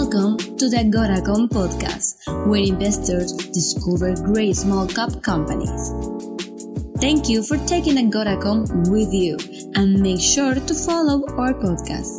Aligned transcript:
Welcome 0.00 0.36
to 0.58 0.68
the 0.68 0.84
Goracom 0.94 1.48
podcast, 1.48 2.14
where 2.46 2.62
investors 2.62 3.32
discover 3.32 4.14
great 4.14 4.54
small 4.54 4.86
cap 4.86 5.10
companies. 5.24 5.90
Thank 7.00 7.28
you 7.28 7.42
for 7.42 7.56
taking 7.66 7.98
a 7.98 8.08
Goracom 8.08 8.92
with 8.92 9.12
you 9.12 9.36
and 9.74 9.98
make 10.00 10.20
sure 10.20 10.54
to 10.54 10.72
follow 10.72 11.26
our 11.36 11.52
podcast. 11.52 12.14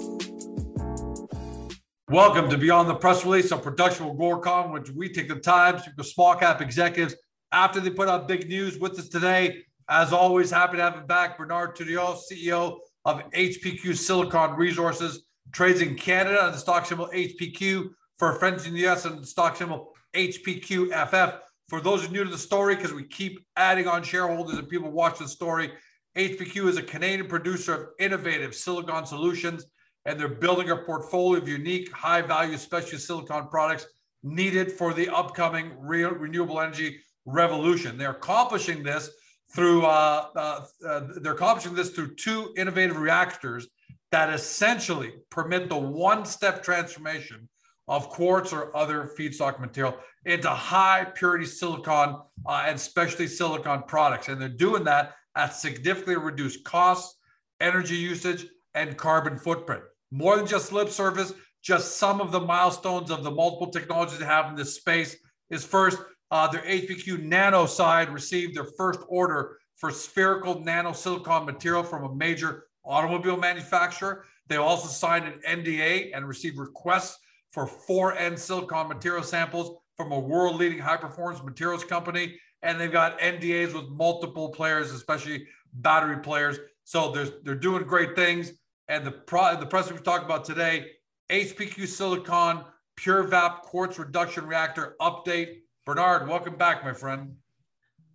Welcome 2.10 2.50
to 2.50 2.58
Beyond 2.58 2.90
the 2.90 2.96
Press 2.96 3.24
Release, 3.24 3.50
a 3.52 3.58
production 3.58 4.08
of 4.08 4.18
Agoracom, 4.18 4.74
which 4.74 4.90
we 4.92 5.08
take 5.08 5.30
the 5.30 5.40
time 5.40 5.80
to 5.80 6.04
small 6.04 6.36
cap 6.36 6.60
executives 6.60 7.16
after 7.54 7.80
they 7.80 7.92
put 7.92 8.10
out 8.10 8.28
big 8.28 8.50
news 8.50 8.78
with 8.78 9.00
us 9.00 9.08
today. 9.08 9.64
As 9.88 10.12
always, 10.12 10.52
happy 10.52 10.76
to 10.76 10.84
have 10.84 10.96
him 10.96 11.08
back, 11.08 11.38
Bernard 11.38 11.78
Tourillon, 11.78 12.20
CEO 12.30 12.78
of 13.06 13.24
HPQ 13.32 13.96
Silicon 13.96 14.58
Resources 14.58 15.29
trades 15.52 15.82
in 15.82 15.96
Canada 15.96 16.44
on 16.44 16.52
the 16.52 16.58
stock 16.58 16.86
symbol 16.86 17.08
HPQ 17.08 17.90
for 18.18 18.34
friends 18.34 18.66
in 18.66 18.74
the 18.74 18.88
US 18.88 19.06
on 19.06 19.20
the 19.20 19.28
stock 19.28 19.56
symbol 19.58 19.94
HPQFF. 20.16 21.40
For 21.68 21.82
those 21.82 22.02
who 22.02 22.10
are 22.10 22.12
new 22.12 22.24
to 22.24 22.30
the 22.30 22.38
story, 22.38 22.76
because 22.76 22.94
we 22.94 23.04
keep 23.04 23.46
adding 23.56 23.88
on 23.88 24.04
shareholders 24.04 24.58
and 24.58 24.68
people 24.68 24.92
watch 24.92 25.20
the 25.20 25.28
story, 25.28 25.72
HPQ 26.18 26.68
is 26.68 26.78
a 26.78 26.84
Canadian 26.84 27.28
producer 27.28 27.74
of 27.74 27.88
innovative 28.00 28.56
silicon 28.56 29.06
solutions, 29.06 29.66
and 30.06 30.20
they're 30.20 30.28
building 30.28 30.72
a 30.72 30.78
portfolio 30.78 31.40
of 31.40 31.48
unique, 31.48 31.92
high 31.92 32.22
value, 32.22 32.58
specialty 32.58 32.98
silicon 32.98 33.48
products 33.48 33.86
needed 34.24 34.72
for 34.72 34.94
the 34.94 35.08
upcoming 35.10 35.72
re- 35.80 36.04
renewable 36.04 36.60
energy 36.60 37.00
revolution. 37.26 37.98
They're 37.98 38.12
accomplishing 38.12 38.82
this 38.82 39.12
through 39.54 39.86
uh, 39.86 40.28
uh, 40.36 40.66
uh, 40.88 41.02
they're 41.22 41.34
accomplishing 41.34 41.74
this 41.74 41.92
through 41.92 42.16
two 42.16 42.54
innovative 42.58 42.98
reactors 42.98 43.68
that 44.12 44.34
essentially 44.34 45.14
permit 45.30 45.70
the 45.70 45.78
one-step 45.78 46.64
transformation 46.64 47.48
of 47.88 48.10
quartz 48.10 48.54
or 48.54 48.76
other 48.78 49.10
feedstock 49.18 49.60
material 49.60 49.98
into 50.26 50.50
high 50.50 51.06
purity 51.16 51.46
silicon 51.46 52.18
uh, 52.46 52.64
and 52.68 52.80
specialty 52.80 53.28
silicon 53.28 53.84
products. 53.88 54.28
And 54.28 54.40
they're 54.40 54.50
doing 54.50 54.84
that 54.84 55.16
at 55.36 55.56
significantly 55.56 56.18
reduced 56.18 56.64
costs, 56.64 57.18
energy 57.60 57.96
usage, 57.96 58.46
and 58.76 58.98
carbon 58.98 59.38
footprint. 59.38 59.84
More 60.12 60.38
than 60.38 60.46
just 60.46 60.72
lip 60.72 60.90
service, 60.90 61.34
just 61.62 61.98
some 61.98 62.22
of 62.22 62.32
the 62.32 62.40
milestones 62.40 63.12
of 63.12 63.24
the 63.24 63.32
multiple 63.32 63.72
technologies 63.72 64.20
they 64.20 64.26
have 64.26 64.50
in 64.50 64.56
this 64.56 64.76
space 64.76 65.18
is 65.50 65.66
first, 65.66 65.98
uh, 66.32 66.48
their 66.48 66.62
HPQ 66.62 67.24
nano 67.24 67.66
side 67.66 68.10
received 68.10 68.56
their 68.56 68.68
first 68.78 69.00
order 69.08 69.58
for 69.78 69.92
spherical 69.92 70.60
nano 70.60 70.94
silicon 70.94 71.46
material 71.46 71.84
from 71.84 72.04
a 72.04 72.16
major 72.16 72.66
automobile 72.84 73.38
manufacturer. 73.38 74.26
They 74.48 74.58
also 74.58 74.88
signed 74.88 75.26
an 75.26 75.42
NDA 75.48 76.12
and 76.16 76.28
received 76.28 76.58
requests 76.58 77.20
for 77.52 77.68
four 77.68 78.16
N 78.18 78.38
silicon 78.38 78.88
material 78.88 79.24
samples 79.24 79.78
from 79.96 80.12
a 80.12 80.20
world 80.20 80.56
leading 80.56 80.80
high 80.80 80.98
performance 80.98 81.44
materials 81.44 81.84
company. 81.84 82.40
And 82.62 82.80
they've 82.80 82.92
got 82.92 83.20
NDAs 83.20 83.74
with 83.74 83.90
multiple 83.90 84.50
players, 84.50 84.92
especially 84.92 85.46
battery 85.74 86.18
players. 86.18 86.58
So 86.84 87.12
they're 87.44 87.56
doing 87.56 87.84
great 87.84 88.16
things. 88.16 88.52
And 88.88 89.06
the, 89.06 89.12
pro, 89.12 89.56
the 89.60 89.66
press 89.66 89.92
we 89.92 89.98
talked 90.00 90.26
about 90.26 90.46
today, 90.46 90.88
HPQ 91.30 91.88
Silicon 91.88 92.66
PureVap 93.00 93.62
Quartz 93.62 94.00
Reduction 94.00 94.46
Reactor 94.46 94.96
update. 95.00 95.60
Bernard, 95.86 96.28
welcome 96.28 96.56
back, 96.56 96.84
my 96.84 96.94
friend. 96.94 97.36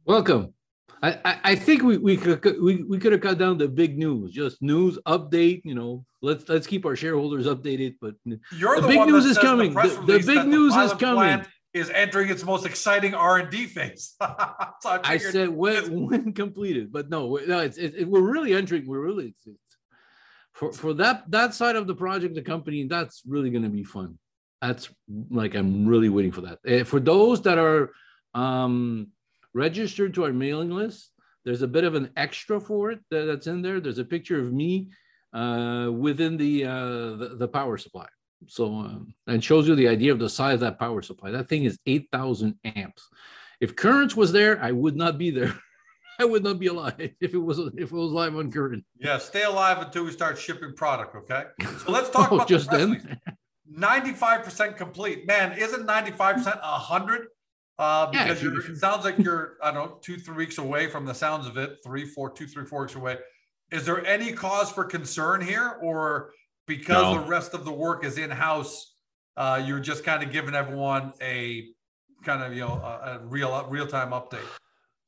Welcome. 0.04 0.52
I, 1.02 1.38
I 1.44 1.54
think 1.54 1.82
we, 1.82 1.98
we 1.98 2.16
could 2.16 2.42
we, 2.62 2.82
we 2.82 2.98
could 2.98 3.12
have 3.12 3.20
cut 3.20 3.36
down 3.36 3.58
the 3.58 3.68
big 3.68 3.98
news, 3.98 4.32
just 4.32 4.62
news 4.62 4.98
update. 5.06 5.60
You 5.64 5.74
know, 5.74 6.06
let's 6.22 6.48
let's 6.48 6.66
keep 6.66 6.86
our 6.86 6.96
shareholders 6.96 7.46
updated. 7.46 7.96
But 8.00 8.14
You're 8.56 8.76
the, 8.76 8.82
the 8.82 8.88
big 8.88 9.06
news 9.06 9.26
is 9.26 9.36
coming. 9.36 9.74
The, 9.74 10.02
the, 10.06 10.24
big 10.26 10.46
news 10.46 10.74
is 10.76 10.92
coming. 10.94 11.44
Is 11.74 11.90
entering 11.90 12.30
its 12.30 12.44
most 12.44 12.64
exciting 12.64 13.14
R 13.14 13.38
and 13.38 13.50
D 13.50 13.66
phase. 13.66 14.14
so 14.20 14.24
I, 14.84 15.00
I, 15.02 15.18
said 15.18 15.48
when 15.48 16.06
when 16.08 16.32
completed, 16.32 16.92
but 16.92 17.10
no, 17.10 17.38
no, 17.46 17.58
it's 17.58 17.76
it, 17.76 17.94
it, 17.96 18.08
we're 18.08 18.20
really 18.22 18.54
entering. 18.54 18.86
We're 18.86 19.00
really 19.00 19.34
it's, 19.36 19.46
it's, 19.46 19.76
for 20.52 20.72
for 20.72 20.94
that 20.94 21.28
that 21.32 21.52
side 21.52 21.76
of 21.76 21.86
the 21.86 21.94
project, 21.94 22.34
the 22.34 22.42
company 22.42 22.86
that's 22.86 23.22
really 23.26 23.50
going 23.50 23.64
to 23.64 23.68
be 23.68 23.84
fun. 23.84 24.18
That's 24.62 24.88
like 25.30 25.54
I'm 25.54 25.86
really 25.86 26.08
waiting 26.08 26.32
for 26.32 26.42
that. 26.42 26.58
Uh, 26.66 26.84
for 26.84 27.00
those 27.00 27.42
that 27.42 27.58
are 27.58 27.90
um 28.34 29.08
registered 29.54 30.14
to 30.14 30.24
our 30.24 30.32
mailing 30.32 30.70
list. 30.70 31.10
There's 31.44 31.62
a 31.62 31.68
bit 31.68 31.84
of 31.84 31.94
an 31.94 32.10
extra 32.16 32.60
for 32.60 32.90
it 32.90 33.00
that's 33.10 33.46
in 33.46 33.62
there. 33.62 33.80
There's 33.80 33.98
a 33.98 34.04
picture 34.04 34.40
of 34.40 34.52
me 34.52 34.90
uh, 35.32 35.90
within 35.92 36.36
the, 36.36 36.64
uh, 36.64 37.16
the, 37.16 37.36
the 37.38 37.48
power 37.48 37.76
supply. 37.76 38.06
So 38.46 38.66
um, 38.66 39.14
and 39.26 39.42
shows 39.42 39.68
you 39.68 39.74
the 39.74 39.88
idea 39.88 40.12
of 40.12 40.18
the 40.18 40.28
size 40.28 40.54
of 40.54 40.60
that 40.60 40.78
power 40.78 41.02
supply. 41.02 41.30
That 41.30 41.48
thing 41.48 41.64
is 41.64 41.78
8,000 41.86 42.56
amps. 42.64 43.08
If 43.60 43.76
currents 43.76 44.16
was 44.16 44.32
there, 44.32 44.62
I 44.62 44.72
would 44.72 44.96
not 44.96 45.18
be 45.18 45.30
there. 45.30 45.54
I 46.18 46.24
would 46.24 46.44
not 46.44 46.58
be 46.58 46.68
alive 46.68 46.94
if 47.20 47.34
it 47.34 47.38
was 47.38 47.58
if 47.58 47.90
it 47.90 47.92
was 47.92 48.12
live 48.12 48.36
on 48.36 48.50
current. 48.52 48.84
Yeah, 48.98 49.18
stay 49.18 49.42
alive 49.42 49.78
until 49.78 50.04
we 50.04 50.12
start 50.12 50.38
shipping 50.38 50.74
product. 50.74 51.16
Okay, 51.16 51.44
so 51.60 51.90
let's 51.90 52.08
talk 52.10 52.30
oh, 52.32 52.36
about 52.36 52.48
just 52.48 52.70
the 52.70 52.76
then. 52.76 53.20
Ninety-five 53.68 54.44
percent 54.44 54.76
complete. 54.76 55.26
Man, 55.26 55.58
isn't 55.58 55.84
ninety-five 55.84 56.36
percent 56.36 56.60
a 56.62 56.78
hundred? 56.78 57.26
Uh, 57.78 58.06
because 58.06 58.42
yeah, 58.42 58.50
it 58.50 58.76
sounds 58.76 59.04
like 59.04 59.18
you're, 59.24 59.54
I 59.62 59.72
don't 59.72 59.90
know, 59.90 59.98
two, 60.00 60.16
three 60.16 60.36
weeks 60.36 60.58
away 60.58 60.88
from 60.88 61.04
the 61.04 61.14
sounds 61.14 61.46
of 61.46 61.56
it, 61.56 61.78
three, 61.84 62.04
four, 62.04 62.30
two, 62.30 62.46
three, 62.46 62.64
four 62.64 62.82
weeks 62.82 62.94
away. 62.94 63.18
Is 63.72 63.84
there 63.84 64.04
any 64.06 64.32
cause 64.32 64.70
for 64.70 64.84
concern 64.84 65.40
here, 65.40 65.78
or 65.82 66.30
because 66.66 67.02
no. 67.02 67.20
the 67.20 67.26
rest 67.26 67.54
of 67.54 67.64
the 67.64 67.72
work 67.72 68.04
is 68.04 68.18
in 68.18 68.30
house, 68.30 68.94
uh, 69.36 69.60
you're 69.64 69.80
just 69.80 70.04
kind 70.04 70.22
of 70.22 70.30
giving 70.30 70.54
everyone 70.54 71.12
a 71.20 71.68
kind 72.24 72.42
of 72.42 72.54
you 72.54 72.60
know 72.60 72.74
a, 72.74 73.18
a 73.22 73.26
real 73.26 73.66
real 73.68 73.86
time 73.86 74.10
update? 74.10 74.46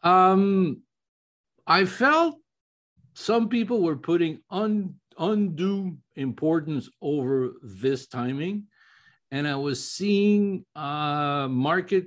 Um, 0.03 0.83
I 1.67 1.85
felt 1.85 2.39
some 3.15 3.49
people 3.49 3.83
were 3.83 3.97
putting 3.97 4.41
un, 4.51 4.95
undue 5.19 5.97
importance 6.17 6.89
over 7.01 7.53
this 7.63 8.07
timing, 8.09 8.65
and 9.31 9.47
I 9.47 9.57
was 9.57 9.91
seeing 9.91 10.65
uh, 10.75 11.47
market 11.49 12.07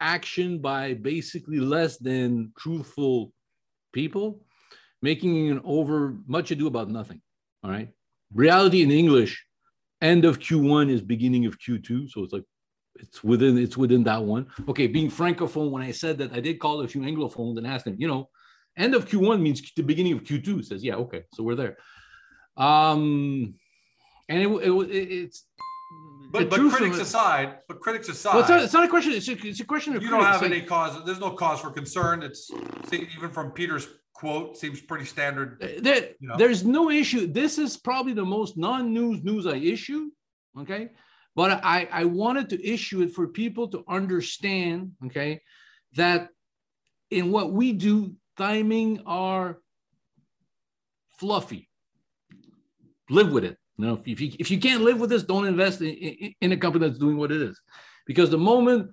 action 0.00 0.58
by 0.58 0.94
basically 0.94 1.60
less 1.60 1.98
than 1.98 2.52
truthful 2.58 3.32
people, 3.92 4.44
making 5.02 5.50
an 5.50 5.60
over 5.64 6.16
much 6.26 6.50
ado 6.50 6.66
about 6.66 6.88
nothing. 6.88 7.20
All 7.62 7.70
right. 7.70 7.88
Reality 8.34 8.82
in 8.82 8.90
English, 8.90 9.44
end 10.00 10.24
of 10.24 10.38
Q1 10.38 10.90
is 10.90 11.02
beginning 11.02 11.46
of 11.46 11.58
Q2. 11.58 12.10
So 12.10 12.24
it's 12.24 12.32
like 12.32 12.44
it's 12.96 13.22
within 13.24 13.58
it's 13.58 13.76
within 13.76 14.04
that 14.04 14.22
one. 14.22 14.46
Okay, 14.68 14.86
being 14.86 15.10
francophone, 15.10 15.70
when 15.70 15.82
I 15.82 15.90
said 15.90 16.18
that, 16.18 16.32
I 16.32 16.40
did 16.40 16.58
call 16.58 16.80
a 16.80 16.88
few 16.88 17.02
anglophones 17.02 17.58
and 17.58 17.66
asked 17.66 17.84
them, 17.84 17.96
you 17.98 18.08
know, 18.08 18.28
end 18.76 18.94
of 18.94 19.08
Q1 19.08 19.40
means 19.40 19.62
the 19.76 19.82
beginning 19.82 20.12
of 20.12 20.22
Q2. 20.22 20.64
Says, 20.64 20.84
yeah, 20.84 20.94
okay, 20.96 21.24
so 21.34 21.42
we're 21.42 21.56
there. 21.56 21.76
Um, 22.56 23.54
and 24.28 24.42
it, 24.42 24.48
it, 24.48 25.12
it's 25.12 25.44
but, 26.30 26.50
but 26.50 26.60
critics 26.70 26.98
aside, 26.98 27.58
but 27.68 27.80
critics 27.80 28.08
aside, 28.08 28.34
well, 28.34 28.40
it's, 28.40 28.48
not, 28.48 28.62
it's 28.62 28.72
not 28.72 28.84
a 28.84 28.88
question. 28.88 29.12
It's 29.12 29.28
a, 29.28 29.46
it's 29.46 29.60
a 29.60 29.64
question 29.64 29.96
of 29.96 30.02
you 30.02 30.10
don't 30.10 30.22
have 30.22 30.42
any 30.42 30.62
cause. 30.62 31.04
There's 31.04 31.18
no 31.18 31.30
cause 31.30 31.60
for 31.60 31.70
concern. 31.70 32.22
It's 32.22 32.50
even 32.92 33.30
from 33.30 33.50
Peter's 33.50 33.88
quote 34.14 34.56
seems 34.56 34.80
pretty 34.80 35.06
standard. 35.06 35.58
There, 35.82 36.10
you 36.20 36.28
know? 36.28 36.36
There's 36.36 36.64
no 36.64 36.90
issue. 36.90 37.26
This 37.26 37.58
is 37.58 37.76
probably 37.76 38.12
the 38.12 38.24
most 38.24 38.56
non-news 38.56 39.24
news 39.24 39.46
I 39.46 39.56
issue. 39.56 40.10
Okay, 40.58 40.90
but 41.34 41.60
I 41.64 41.88
I 41.90 42.04
wanted 42.04 42.50
to 42.50 42.64
issue 42.64 43.02
it 43.02 43.12
for 43.12 43.28
people 43.28 43.68
to 43.68 43.84
understand. 43.88 44.92
Okay, 45.06 45.42
that 45.94 46.28
in 47.10 47.32
what 47.32 47.52
we 47.52 47.72
do, 47.72 48.14
timing 48.36 49.02
are 49.06 49.58
fluffy. 51.18 51.68
Live 53.08 53.32
with 53.32 53.44
it. 53.44 53.56
You 53.80 53.86
know, 53.86 54.00
if 54.04 54.20
you, 54.20 54.32
if 54.38 54.50
you 54.50 54.58
can't 54.58 54.82
live 54.82 55.00
with 55.00 55.08
this, 55.08 55.22
don't 55.22 55.46
invest 55.46 55.80
in, 55.80 55.88
in, 55.88 56.34
in 56.42 56.52
a 56.52 56.56
company 56.56 56.86
that's 56.86 56.98
doing 56.98 57.16
what 57.16 57.32
it 57.32 57.40
is. 57.40 57.58
Because 58.06 58.28
the 58.28 58.36
moment 58.36 58.90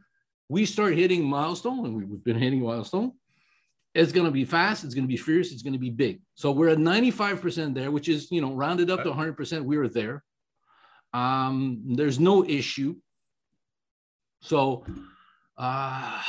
we 0.48 0.66
start 0.66 0.95
hitting 0.95 1.25
milestone, 1.25 1.86
and 1.86 1.95
we've 1.95 2.24
been 2.24 2.39
hitting 2.39 2.62
milestone, 2.62 3.12
it's 3.94 4.13
going 4.13 4.25
to 4.25 4.31
be 4.31 4.45
fast, 4.45 4.86
it's 4.86 4.94
going 4.94 5.04
to 5.04 5.10
be 5.10 5.18
fierce, 5.18 5.51
it's 5.51 5.62
going 5.62 5.74
to 5.74 5.80
be 5.80 5.89
big. 5.89 6.22
So 6.36 6.51
we're 6.51 6.69
at 6.69 6.78
95% 6.78 7.74
there, 7.74 7.92
which 7.92 8.07
is, 8.07 8.31
you 8.31 8.39
know, 8.39 8.54
rounded 8.54 8.89
up 8.89 9.04
to 9.04 9.10
100%. 9.10 9.63
We 9.63 9.75
are 9.75 9.89
there. 9.89 10.24
Um, 11.13 11.81
there's 11.86 12.19
no 12.19 12.45
issue. 12.45 12.95
So 14.42 14.86
uh, 15.57 16.22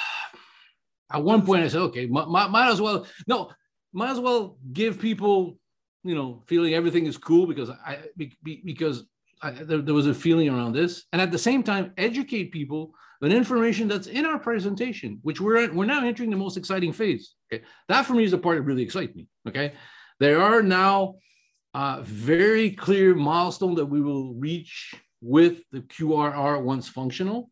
at 1.12 1.22
one 1.22 1.46
point 1.46 1.62
I 1.62 1.68
said, 1.68 1.82
okay, 1.82 2.06
might, 2.06 2.26
might 2.26 2.70
as 2.72 2.80
well, 2.80 3.06
no, 3.28 3.52
might 3.92 4.10
as 4.10 4.18
well 4.18 4.58
give 4.72 4.98
people 4.98 5.58
you 6.04 6.14
know, 6.14 6.42
feeling 6.46 6.74
everything 6.74 7.06
is 7.06 7.16
cool 7.16 7.46
because 7.46 7.70
I 7.70 7.98
because 8.44 9.04
I, 9.42 9.50
there, 9.50 9.82
there, 9.82 9.94
was 9.94 10.06
a 10.06 10.14
feeling 10.14 10.48
around 10.48 10.72
this, 10.72 11.04
and 11.12 11.22
at 11.22 11.30
the 11.30 11.38
same 11.38 11.62
time, 11.62 11.92
educate 11.96 12.52
people 12.52 12.92
with 13.20 13.32
information 13.32 13.88
that's 13.88 14.06
in 14.06 14.26
our 14.26 14.38
presentation, 14.38 15.18
which 15.22 15.40
we're 15.40 15.72
we're 15.72 15.86
now 15.86 16.04
entering 16.04 16.30
the 16.30 16.36
most 16.36 16.56
exciting 16.56 16.92
phase. 16.92 17.34
Okay, 17.52 17.64
that 17.88 18.02
for 18.02 18.14
me 18.14 18.24
is 18.24 18.30
the 18.30 18.38
part 18.38 18.56
that 18.56 18.62
really 18.62 18.82
excites 18.82 19.14
me. 19.14 19.26
Okay, 19.46 19.72
there 20.20 20.40
are 20.40 20.62
now 20.62 21.16
uh, 21.74 22.00
very 22.02 22.70
clear 22.70 23.14
milestone 23.14 23.74
that 23.76 23.86
we 23.86 24.00
will 24.00 24.34
reach 24.34 24.94
with 25.20 25.62
the 25.72 25.80
QRR 25.80 26.62
once 26.62 26.88
functional 26.88 27.50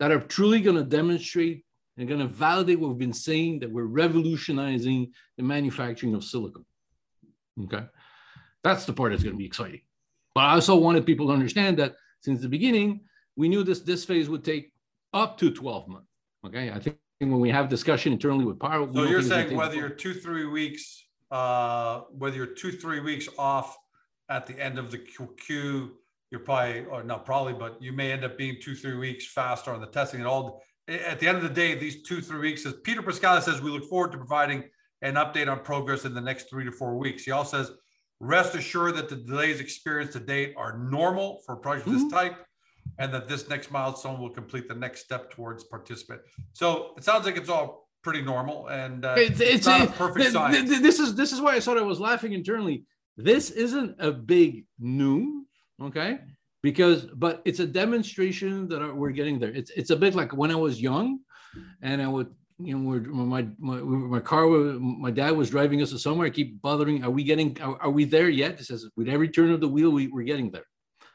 that 0.00 0.10
are 0.10 0.20
truly 0.20 0.60
going 0.60 0.76
to 0.76 0.84
demonstrate 0.84 1.64
and 1.96 2.08
going 2.08 2.20
to 2.20 2.26
validate 2.26 2.78
what 2.78 2.88
we've 2.88 2.98
been 2.98 3.12
saying 3.12 3.60
that 3.60 3.70
we're 3.70 3.84
revolutionizing 3.84 5.10
the 5.38 5.42
manufacturing 5.42 6.14
of 6.14 6.22
silicon. 6.22 6.64
Okay. 7.64 7.84
That's 8.62 8.84
the 8.84 8.92
part 8.92 9.12
that's 9.12 9.22
going 9.22 9.34
to 9.34 9.38
be 9.38 9.46
exciting. 9.46 9.80
But 10.34 10.42
I 10.42 10.54
also 10.54 10.76
wanted 10.76 11.06
people 11.06 11.28
to 11.28 11.32
understand 11.32 11.78
that 11.78 11.94
since 12.20 12.40
the 12.40 12.48
beginning, 12.48 13.00
we 13.36 13.48
knew 13.48 13.62
this, 13.62 13.80
this 13.80 14.04
phase 14.04 14.28
would 14.28 14.44
take 14.44 14.72
up 15.12 15.38
to 15.38 15.50
12 15.50 15.88
months. 15.88 16.08
Okay. 16.46 16.70
I 16.70 16.78
think 16.78 16.98
when 17.18 17.40
we 17.40 17.50
have 17.50 17.68
discussion 17.68 18.12
internally 18.12 18.44
with 18.44 18.58
Pyro. 18.58 18.92
So 18.92 19.04
you're 19.04 19.22
saying 19.22 19.56
whether 19.56 19.76
you're 19.76 19.88
two, 19.88 20.14
three 20.14 20.46
weeks, 20.46 21.04
uh, 21.30 22.00
whether 22.10 22.36
you're 22.36 22.46
two, 22.46 22.72
three 22.72 23.00
weeks 23.00 23.28
off 23.38 23.76
at 24.28 24.46
the 24.46 24.60
end 24.62 24.78
of 24.78 24.90
the 24.90 24.98
Q, 24.98 25.92
you're 26.30 26.40
probably, 26.40 26.84
or 26.86 27.02
not 27.02 27.24
probably, 27.24 27.52
but 27.52 27.80
you 27.80 27.92
may 27.92 28.12
end 28.12 28.24
up 28.24 28.36
being 28.36 28.56
two, 28.60 28.74
three 28.74 28.96
weeks 28.96 29.26
faster 29.26 29.72
on 29.72 29.80
the 29.80 29.86
testing 29.86 30.20
and 30.20 30.28
all. 30.28 30.62
At 30.88 31.18
the 31.18 31.28
end 31.28 31.36
of 31.36 31.42
the 31.42 31.48
day, 31.48 31.74
these 31.74 32.02
two, 32.02 32.20
three 32.20 32.38
weeks, 32.38 32.66
as 32.66 32.74
Peter 32.84 33.02
Pascali 33.02 33.42
says, 33.42 33.60
we 33.60 33.70
look 33.70 33.88
forward 33.88 34.12
to 34.12 34.18
providing 34.18 34.64
an 35.02 35.14
update 35.14 35.50
on 35.50 35.60
progress 35.60 36.04
in 36.04 36.14
the 36.14 36.20
next 36.20 36.48
three 36.48 36.64
to 36.64 36.72
four 36.72 36.96
weeks. 36.96 37.24
He 37.24 37.30
also 37.30 37.62
says, 37.62 37.76
rest 38.20 38.54
assured 38.54 38.96
that 38.96 39.08
the 39.08 39.16
delays 39.16 39.60
experienced 39.60 40.14
to 40.14 40.20
date 40.20 40.54
are 40.56 40.78
normal 40.78 41.42
for 41.44 41.54
a 41.54 41.58
project 41.58 41.88
mm-hmm. 41.88 42.04
this 42.04 42.12
type 42.12 42.46
and 42.98 43.12
that 43.12 43.28
this 43.28 43.48
next 43.48 43.70
milestone 43.70 44.20
will 44.20 44.30
complete 44.30 44.68
the 44.68 44.74
next 44.74 45.04
step 45.04 45.30
towards 45.30 45.64
participant. 45.64 46.20
So 46.52 46.94
it 46.96 47.04
sounds 47.04 47.26
like 47.26 47.36
it's 47.36 47.48
all 47.48 47.88
pretty 48.02 48.22
normal 48.22 48.68
and 48.68 49.04
uh, 49.04 49.14
it's, 49.18 49.40
it's, 49.40 49.50
it's, 49.54 49.66
not 49.66 49.82
a 49.82 49.92
perfect 49.92 50.32
science. 50.32 50.70
This 50.80 50.98
is 50.98 51.14
this 51.14 51.32
is 51.32 51.40
why 51.40 51.56
I 51.56 51.60
thought 51.60 51.76
I 51.76 51.82
was 51.82 52.00
laughing 52.00 52.32
internally. 52.32 52.84
This 53.16 53.50
isn't 53.50 53.96
a 53.98 54.12
big 54.12 54.64
news, 54.78 55.46
okay? 55.82 56.20
Because 56.62 57.06
but 57.06 57.42
it's 57.44 57.60
a 57.60 57.66
demonstration 57.66 58.68
that 58.68 58.94
we're 58.94 59.10
getting 59.10 59.38
there. 59.38 59.50
It's 59.50 59.70
it's 59.70 59.90
a 59.90 59.96
bit 59.96 60.14
like 60.14 60.32
when 60.36 60.50
I 60.50 60.54
was 60.54 60.80
young, 60.80 61.18
and 61.82 62.00
I 62.00 62.08
would 62.08 62.28
you 62.58 62.76
know, 62.76 62.88
we're, 62.88 63.00
my, 63.00 63.46
my 63.58 63.76
my 63.80 64.20
car, 64.20 64.46
my 64.46 65.10
dad 65.10 65.32
was 65.32 65.50
driving 65.50 65.82
us 65.82 65.90
to 65.90 65.98
somewhere. 65.98 66.26
I 66.26 66.30
keep 66.30 66.60
bothering. 66.62 67.04
Are 67.04 67.10
we 67.10 67.22
getting? 67.22 67.60
Are, 67.60 67.76
are 67.82 67.90
we 67.90 68.04
there 68.04 68.30
yet? 68.30 68.58
He 68.58 68.64
says, 68.64 68.88
with 68.96 69.08
every 69.08 69.28
turn 69.28 69.50
of 69.50 69.60
the 69.60 69.68
wheel, 69.68 69.90
we, 69.90 70.08
we're 70.08 70.22
getting 70.22 70.50
there. 70.50 70.64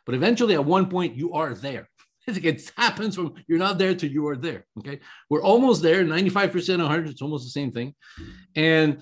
But 0.05 0.15
eventually, 0.15 0.53
at 0.53 0.63
one 0.63 0.89
point, 0.89 1.15
you 1.15 1.33
are 1.33 1.53
there. 1.53 1.87
It 2.27 2.71
happens 2.77 3.15
from 3.15 3.33
you're 3.47 3.57
not 3.57 3.79
there 3.79 3.95
to 3.95 4.07
you 4.07 4.27
are 4.27 4.37
there. 4.37 4.65
Okay, 4.79 4.99
we're 5.29 5.41
almost 5.41 5.81
there. 5.81 6.03
Ninety-five 6.03 6.51
percent, 6.51 6.81
hundred. 6.81 7.09
It's 7.09 7.21
almost 7.23 7.45
the 7.45 7.49
same 7.49 7.71
thing. 7.71 7.95
And 8.55 9.01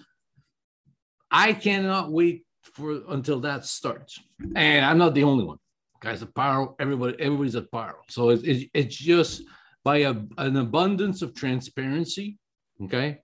I 1.30 1.52
cannot 1.54 2.12
wait 2.12 2.46
for 2.74 3.02
until 3.10 3.42
that 3.42 3.66
starts. 3.66 4.20
And 4.56 4.86
I'm 4.86 4.98
not 4.98 5.14
the 5.14 5.26
only 5.26 5.44
one, 5.44 5.58
guys. 6.00 6.22
The 6.22 6.28
Pyro, 6.28 6.76
everybody, 6.80 7.18
everybody's 7.20 7.58
at 7.58 7.70
Pyro. 7.70 7.98
So 8.10 8.30
it's 8.30 8.44
it, 8.44 8.70
it's 8.74 8.96
just 8.96 9.44
by 9.84 9.98
a, 9.98 10.16
an 10.38 10.58
abundance 10.58 11.22
of 11.22 11.34
transparency. 11.34 12.38
Okay, 12.84 13.20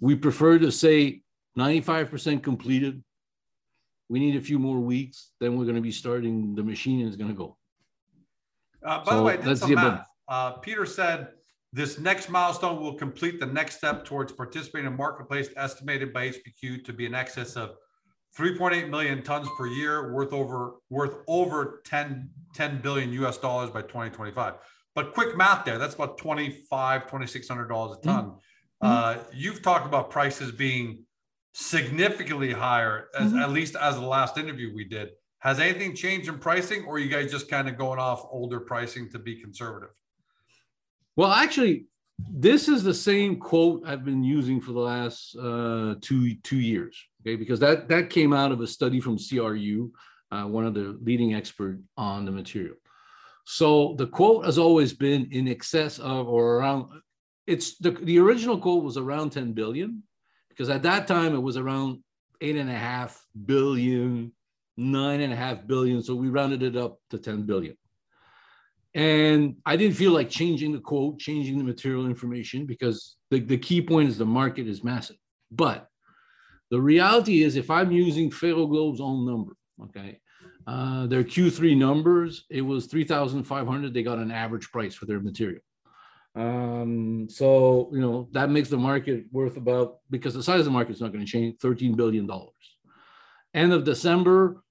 we 0.00 0.14
prefer 0.16 0.58
to 0.58 0.70
say 0.70 1.22
95% 1.56 2.42
completed, 2.42 3.02
we 4.08 4.20
need 4.20 4.36
a 4.36 4.40
few 4.40 4.58
more 4.58 4.78
weeks. 4.78 5.32
Then 5.40 5.56
we're 5.56 5.64
going 5.64 5.76
to 5.76 5.82
be 5.82 5.92
starting 5.92 6.54
the 6.54 6.62
machine 6.62 7.00
and 7.00 7.08
it's 7.08 7.16
going 7.16 7.30
to 7.30 7.36
go. 7.36 7.56
Uh, 8.84 9.02
by 9.04 9.10
so 9.10 9.16
the 9.16 9.22
way, 9.22 9.36
that's 9.36 9.60
the 9.60 9.74
math. 9.74 10.06
Uh, 10.28 10.52
Peter 10.52 10.86
said 10.86 11.28
this 11.72 11.98
next 11.98 12.28
milestone 12.28 12.80
will 12.80 12.94
complete 12.94 13.40
the 13.40 13.46
next 13.46 13.76
step 13.76 14.04
towards 14.04 14.32
participating 14.32 14.86
in 14.86 14.96
marketplace 14.96 15.48
estimated 15.56 16.12
by 16.12 16.28
HPQ 16.28 16.84
to 16.84 16.92
be 16.92 17.06
in 17.06 17.14
excess 17.14 17.56
of 17.56 17.76
3.8 18.38 18.88
million 18.90 19.22
tons 19.22 19.48
per 19.56 19.66
year, 19.66 20.12
worth 20.12 20.32
over 20.32 20.74
worth 20.90 21.18
over 21.26 21.80
10, 21.86 22.28
10 22.54 22.80
billion 22.82 23.12
US 23.12 23.38
dollars 23.38 23.70
by 23.70 23.82
2025. 23.82 24.54
But 24.96 25.12
quick 25.12 25.36
math 25.36 25.66
there, 25.66 25.76
that's 25.76 25.94
about 25.94 26.16
25, 26.16 27.02
2600 27.02 27.68
dollars 27.68 27.98
a 27.98 28.00
ton. 28.00 28.24
Mm-hmm. 28.24 28.38
Uh, 28.80 29.16
you've 29.32 29.60
talked 29.62 29.86
about 29.86 30.10
prices 30.10 30.50
being 30.50 31.04
significantly 31.52 32.50
higher, 32.50 33.08
as, 33.16 33.30
mm-hmm. 33.30 33.40
at 33.40 33.50
least 33.50 33.76
as 33.76 33.96
the 33.96 34.06
last 34.06 34.38
interview 34.38 34.74
we 34.74 34.84
did. 34.84 35.10
Has 35.40 35.60
anything 35.60 35.94
changed 35.94 36.28
in 36.28 36.38
pricing, 36.38 36.84
or 36.86 36.94
are 36.96 36.98
you 36.98 37.10
guys 37.10 37.30
just 37.30 37.48
kind 37.48 37.68
of 37.68 37.76
going 37.76 37.98
off 37.98 38.24
older 38.30 38.58
pricing 38.58 39.10
to 39.10 39.18
be 39.18 39.38
conservative? 39.38 39.90
Well, 41.14 41.30
actually, 41.30 41.84
this 42.18 42.66
is 42.66 42.82
the 42.82 42.94
same 42.94 43.38
quote 43.38 43.82
I've 43.86 44.04
been 44.04 44.24
using 44.24 44.62
for 44.62 44.72
the 44.72 44.80
last 44.80 45.36
uh, 45.36 45.96
two 46.00 46.36
two 46.36 46.58
years. 46.58 46.96
Okay, 47.20 47.36
because 47.36 47.60
that 47.60 47.88
that 47.88 48.08
came 48.08 48.32
out 48.32 48.50
of 48.50 48.62
a 48.62 48.66
study 48.66 49.00
from 49.00 49.18
CRU, 49.18 49.92
uh, 50.32 50.44
one 50.44 50.64
of 50.64 50.72
the 50.72 50.98
leading 51.02 51.34
expert 51.34 51.80
on 51.98 52.24
the 52.24 52.32
material. 52.32 52.76
So 53.48 53.94
the 53.96 54.08
quote 54.08 54.44
has 54.44 54.58
always 54.58 54.92
been 54.92 55.28
in 55.30 55.46
excess 55.46 56.00
of 56.00 56.28
or 56.28 56.56
around. 56.56 56.88
It's 57.46 57.78
the 57.78 57.92
the 57.92 58.18
original 58.18 58.58
quote 58.58 58.82
was 58.82 58.96
around 58.96 59.30
10 59.30 59.52
billion 59.52 60.02
because 60.48 60.68
at 60.68 60.82
that 60.82 61.06
time 61.06 61.32
it 61.32 61.38
was 61.38 61.56
around 61.56 62.02
eight 62.40 62.56
and 62.56 62.68
a 62.68 62.74
half 62.74 63.24
billion, 63.46 64.32
nine 64.76 65.20
and 65.20 65.32
a 65.32 65.36
half 65.36 65.64
billion. 65.64 66.02
So 66.02 66.16
we 66.16 66.28
rounded 66.28 66.64
it 66.64 66.76
up 66.76 66.98
to 67.10 67.18
10 67.18 67.42
billion. 67.42 67.76
And 68.94 69.56
I 69.64 69.76
didn't 69.76 69.96
feel 69.96 70.12
like 70.12 70.28
changing 70.28 70.72
the 70.72 70.80
quote, 70.80 71.20
changing 71.20 71.56
the 71.56 71.64
material 71.64 72.06
information 72.06 72.66
because 72.66 73.16
the, 73.30 73.38
the 73.38 73.58
key 73.58 73.80
point 73.80 74.08
is 74.08 74.18
the 74.18 74.24
market 74.24 74.66
is 74.66 74.82
massive. 74.82 75.18
But 75.52 75.86
the 76.70 76.80
reality 76.80 77.44
is, 77.44 77.54
if 77.54 77.70
I'm 77.70 77.92
using 77.92 78.28
Ferroglobe's 78.30 79.00
own 79.00 79.24
number, 79.24 79.52
okay, 79.84 80.18
uh, 80.66 81.06
their 81.06 81.22
Q3 81.22 81.76
numbers, 81.76 82.44
it 82.50 82.62
was 82.62 82.86
3,500. 82.86 83.94
They 83.94 84.02
got 84.02 84.18
an 84.18 84.32
average 84.32 84.70
price 84.72 84.94
for 84.94 85.06
their 85.06 85.20
material. 85.20 85.60
Um, 86.34 87.28
so, 87.30 87.88
you 87.92 88.00
know, 88.00 88.28
that 88.32 88.50
makes 88.50 88.68
the 88.68 88.76
market 88.76 89.24
worth 89.32 89.56
about, 89.56 89.98
because 90.10 90.34
the 90.34 90.42
size 90.42 90.60
of 90.60 90.64
the 90.66 90.70
market 90.72 90.92
is 90.92 91.00
not 91.00 91.12
going 91.12 91.24
to 91.24 91.30
change, 91.30 91.58
$13 91.58 91.96
billion. 91.96 92.28
End 93.54 93.72
of 93.72 93.84
December, 93.84 94.62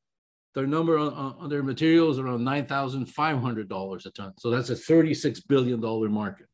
their 0.53 0.67
number 0.67 0.97
on, 0.97 1.13
on 1.13 1.49
their 1.49 1.63
material 1.63 2.11
is 2.11 2.19
around 2.19 2.41
$9,500 2.41 4.05
a 4.05 4.09
ton. 4.11 4.33
So 4.37 4.49
that's 4.49 4.69
a 4.69 4.75
$36 4.75 5.41
billion 5.47 5.81
market. 6.11 6.47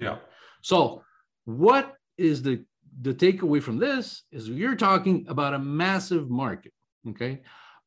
Yeah. 0.00 0.18
So 0.62 1.02
what 1.44 1.94
is 2.16 2.42
the, 2.42 2.64
the 3.02 3.12
takeaway 3.12 3.62
from 3.62 3.78
this 3.78 4.22
is 4.32 4.48
you're 4.48 4.76
talking 4.76 5.26
about 5.28 5.52
a 5.52 5.58
massive 5.58 6.30
market. 6.30 6.72
Okay. 7.10 7.42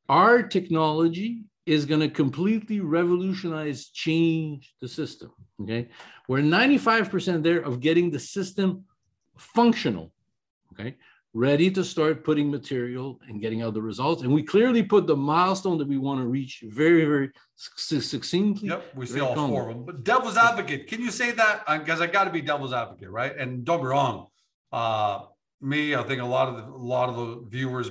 Our 0.09 0.43
technology 0.43 1.43
is 1.65 1.85
going 1.85 1.99
to 1.99 2.09
completely 2.09 2.79
revolutionize, 2.79 3.89
change 3.89 4.73
the 4.79 4.87
system. 4.87 5.31
Okay. 5.61 5.89
We're 6.29 6.39
95% 6.39 7.43
there 7.43 7.59
of 7.59 7.81
getting 7.81 8.09
the 8.09 8.19
system 8.19 8.85
functional. 9.37 10.13
Okay. 10.73 10.95
Ready 11.33 11.69
to 11.71 11.83
start 11.83 12.23
putting 12.23 12.49
material 12.49 13.19
and 13.27 13.41
getting 13.41 13.61
out 13.61 13.73
the 13.73 13.81
results. 13.81 14.23
And 14.23 14.33
we 14.33 14.43
clearly 14.43 14.81
put 14.81 15.07
the 15.07 15.15
milestone 15.15 15.77
that 15.79 15.87
we 15.87 15.97
want 15.97 16.21
to 16.21 16.27
reach 16.27 16.63
very, 16.69 17.03
very 17.03 17.31
succinctly. 17.55 18.69
Yep. 18.69 18.95
We 18.95 19.05
see 19.05 19.19
all 19.19 19.35
four 19.35 19.69
of 19.69 19.75
them. 19.75 19.85
But 19.85 20.03
devil's 20.05 20.37
advocate, 20.37 20.87
can 20.87 21.01
you 21.01 21.11
say 21.11 21.31
that? 21.31 21.65
Because 21.67 21.99
I 21.99 22.07
got 22.07 22.23
to 22.23 22.31
be 22.31 22.41
devil's 22.41 22.73
advocate, 22.73 23.09
right? 23.09 23.37
And 23.37 23.65
don't 23.65 23.81
be 23.81 23.87
wrong. 23.87 24.27
Uh, 24.71 25.25
me, 25.61 25.95
I 25.95 26.03
think 26.03 26.21
a 26.21 26.25
lot 26.25 26.47
of 26.47 26.55
the, 26.57 26.63
a 26.63 26.85
lot 26.95 27.09
of 27.09 27.15
the 27.15 27.45
viewers 27.49 27.89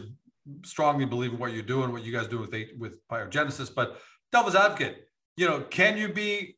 strongly 0.65 1.05
believe 1.05 1.33
in 1.33 1.39
what 1.39 1.53
you're 1.53 1.63
doing, 1.63 1.93
what 1.93 2.05
you 2.05 2.13
guys 2.13 2.29
do 2.29 2.39
with 2.39 2.55
with 2.79 3.07
PyroGenesis. 3.09 3.75
But 3.75 3.99
devil's 4.33 4.55
advocate, 4.55 5.09
you 5.37 5.47
know, 5.47 5.63
can 5.63 5.97
you 5.97 6.13
be 6.13 6.57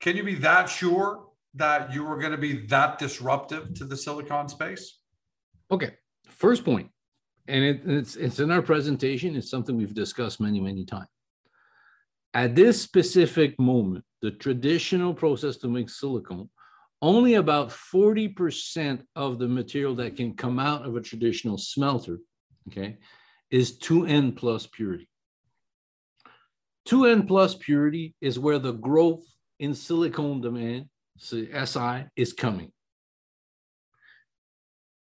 can 0.00 0.16
you 0.16 0.22
be 0.22 0.34
that 0.36 0.68
sure 0.68 1.28
that 1.54 1.92
you 1.92 2.06
are 2.06 2.18
going 2.18 2.32
to 2.32 2.38
be 2.38 2.66
that 2.66 2.98
disruptive 2.98 3.74
to 3.74 3.84
the 3.84 3.96
silicon 3.96 4.48
space? 4.48 4.98
Okay, 5.70 5.92
first 6.26 6.64
point, 6.64 6.90
and 7.48 7.64
it, 7.64 7.80
it's 7.84 8.16
it's 8.16 8.40
in 8.40 8.50
our 8.50 8.62
presentation. 8.62 9.36
It's 9.36 9.50
something 9.50 9.76
we've 9.76 9.94
discussed 9.94 10.40
many 10.40 10.60
many 10.60 10.84
times. 10.84 11.08
At 12.34 12.54
this 12.54 12.80
specific 12.80 13.58
moment, 13.60 14.04
the 14.22 14.30
traditional 14.30 15.12
process 15.12 15.58
to 15.58 15.68
make 15.68 15.90
silicon, 15.90 16.48
only 17.02 17.34
about 17.34 17.68
40% 17.68 19.02
of 19.16 19.38
the 19.38 19.48
material 19.48 19.94
that 19.96 20.16
can 20.16 20.34
come 20.34 20.58
out 20.58 20.86
of 20.86 20.96
a 20.96 21.00
traditional 21.00 21.58
smelter 21.58 22.18
okay, 22.68 22.98
is 23.50 23.78
2N 23.78 24.36
plus 24.36 24.66
purity. 24.66 25.08
2N 26.88 27.28
plus 27.28 27.54
purity 27.54 28.14
is 28.20 28.38
where 28.38 28.58
the 28.58 28.72
growth 28.72 29.24
in 29.60 29.74
silicon 29.74 30.40
demand, 30.40 30.86
so 31.18 31.44
SI, 31.64 32.06
is 32.16 32.32
coming. 32.32 32.72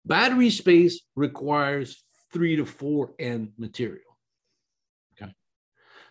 Battery 0.07 0.51
space 0.51 1.01
requires 1.17 2.05
three 2.33 2.57
to 2.57 2.67
four 2.67 3.15
N 3.19 3.53
material. 3.59 4.19
Okay. 5.17 5.33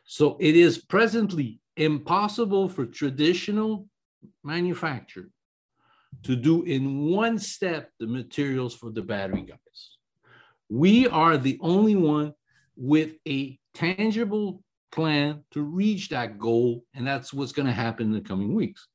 So 0.05 0.37
it 0.39 0.55
is 0.55 0.77
presently 0.77 1.59
impossible 1.77 2.69
for 2.69 2.85
traditional 2.85 3.87
manufacture 4.43 5.29
to 6.23 6.35
do 6.35 6.63
in 6.63 7.11
one 7.11 7.37
step 7.37 7.89
the 7.99 8.07
materials 8.07 8.75
for 8.75 8.91
the 8.91 9.01
battery 9.01 9.41
guys. 9.41 9.92
We 10.69 11.07
are 11.07 11.37
the 11.37 11.57
only 11.61 11.95
one 11.95 12.33
with 12.75 13.13
a 13.27 13.59
tangible 13.73 14.63
plan 14.91 15.43
to 15.51 15.61
reach 15.61 16.09
that 16.09 16.37
goal. 16.37 16.83
And 16.93 17.05
that's 17.05 17.33
what's 17.33 17.51
going 17.51 17.67
to 17.67 17.73
happen 17.73 18.07
in 18.07 18.13
the 18.13 18.21
coming 18.21 18.53
weeks. 18.53 18.87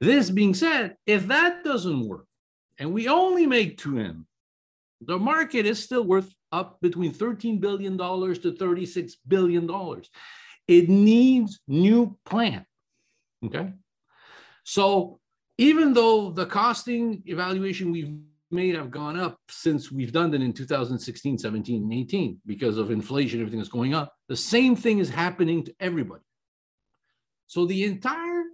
This 0.00 0.30
being 0.30 0.54
said, 0.54 0.96
if 1.06 1.26
that 1.28 1.64
doesn't 1.64 2.06
work 2.06 2.26
and 2.78 2.92
we 2.92 3.08
only 3.08 3.46
make 3.46 3.80
2N, 3.80 4.24
the 5.00 5.18
market 5.18 5.66
is 5.66 5.82
still 5.82 6.04
worth 6.04 6.34
up 6.50 6.80
between 6.80 7.12
$13 7.12 7.60
billion 7.60 7.96
to 7.98 8.04
$36 8.04 9.12
billion. 9.26 10.02
It 10.66 10.88
needs 10.88 11.60
new 11.68 12.16
plan. 12.24 12.64
Okay. 13.44 13.72
So 14.64 15.20
even 15.56 15.94
though 15.94 16.30
the 16.30 16.46
costing 16.46 17.22
evaluation 17.26 17.90
we've 17.90 18.14
made 18.50 18.74
have 18.74 18.90
gone 18.90 19.18
up 19.18 19.38
since 19.48 19.92
we've 19.92 20.12
done 20.12 20.30
that 20.30 20.40
in 20.40 20.52
2016, 20.52 21.38
17, 21.38 21.82
and 21.82 21.92
18 21.92 22.40
because 22.46 22.78
of 22.78 22.90
inflation, 22.90 23.40
everything 23.40 23.58
that's 23.58 23.68
going 23.68 23.94
up. 23.94 24.14
the 24.28 24.36
same 24.36 24.74
thing 24.74 24.98
is 24.98 25.10
happening 25.10 25.64
to 25.64 25.74
everybody. 25.80 26.22
So 27.46 27.66
the 27.66 27.84
entire 27.84 28.44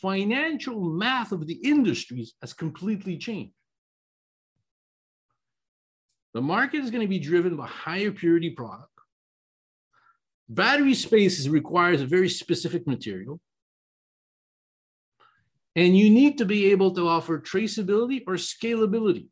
financial 0.00 0.80
math 0.80 1.32
of 1.32 1.46
the 1.46 1.54
industries 1.54 2.34
has 2.40 2.52
completely 2.52 3.18
changed. 3.18 3.54
The 6.32 6.40
market 6.40 6.84
is 6.84 6.90
going 6.90 7.02
to 7.02 7.08
be 7.08 7.18
driven 7.18 7.56
by 7.56 7.66
higher 7.66 8.12
purity 8.12 8.50
product. 8.50 8.86
Battery 10.48 10.94
spaces 10.94 11.48
requires 11.48 12.00
a 12.00 12.06
very 12.06 12.28
specific 12.28 12.86
material. 12.86 13.40
And 15.76 15.96
you 15.96 16.10
need 16.10 16.38
to 16.38 16.44
be 16.44 16.72
able 16.72 16.94
to 16.94 17.08
offer 17.08 17.38
traceability 17.38 18.22
or 18.26 18.34
scalability 18.34 19.28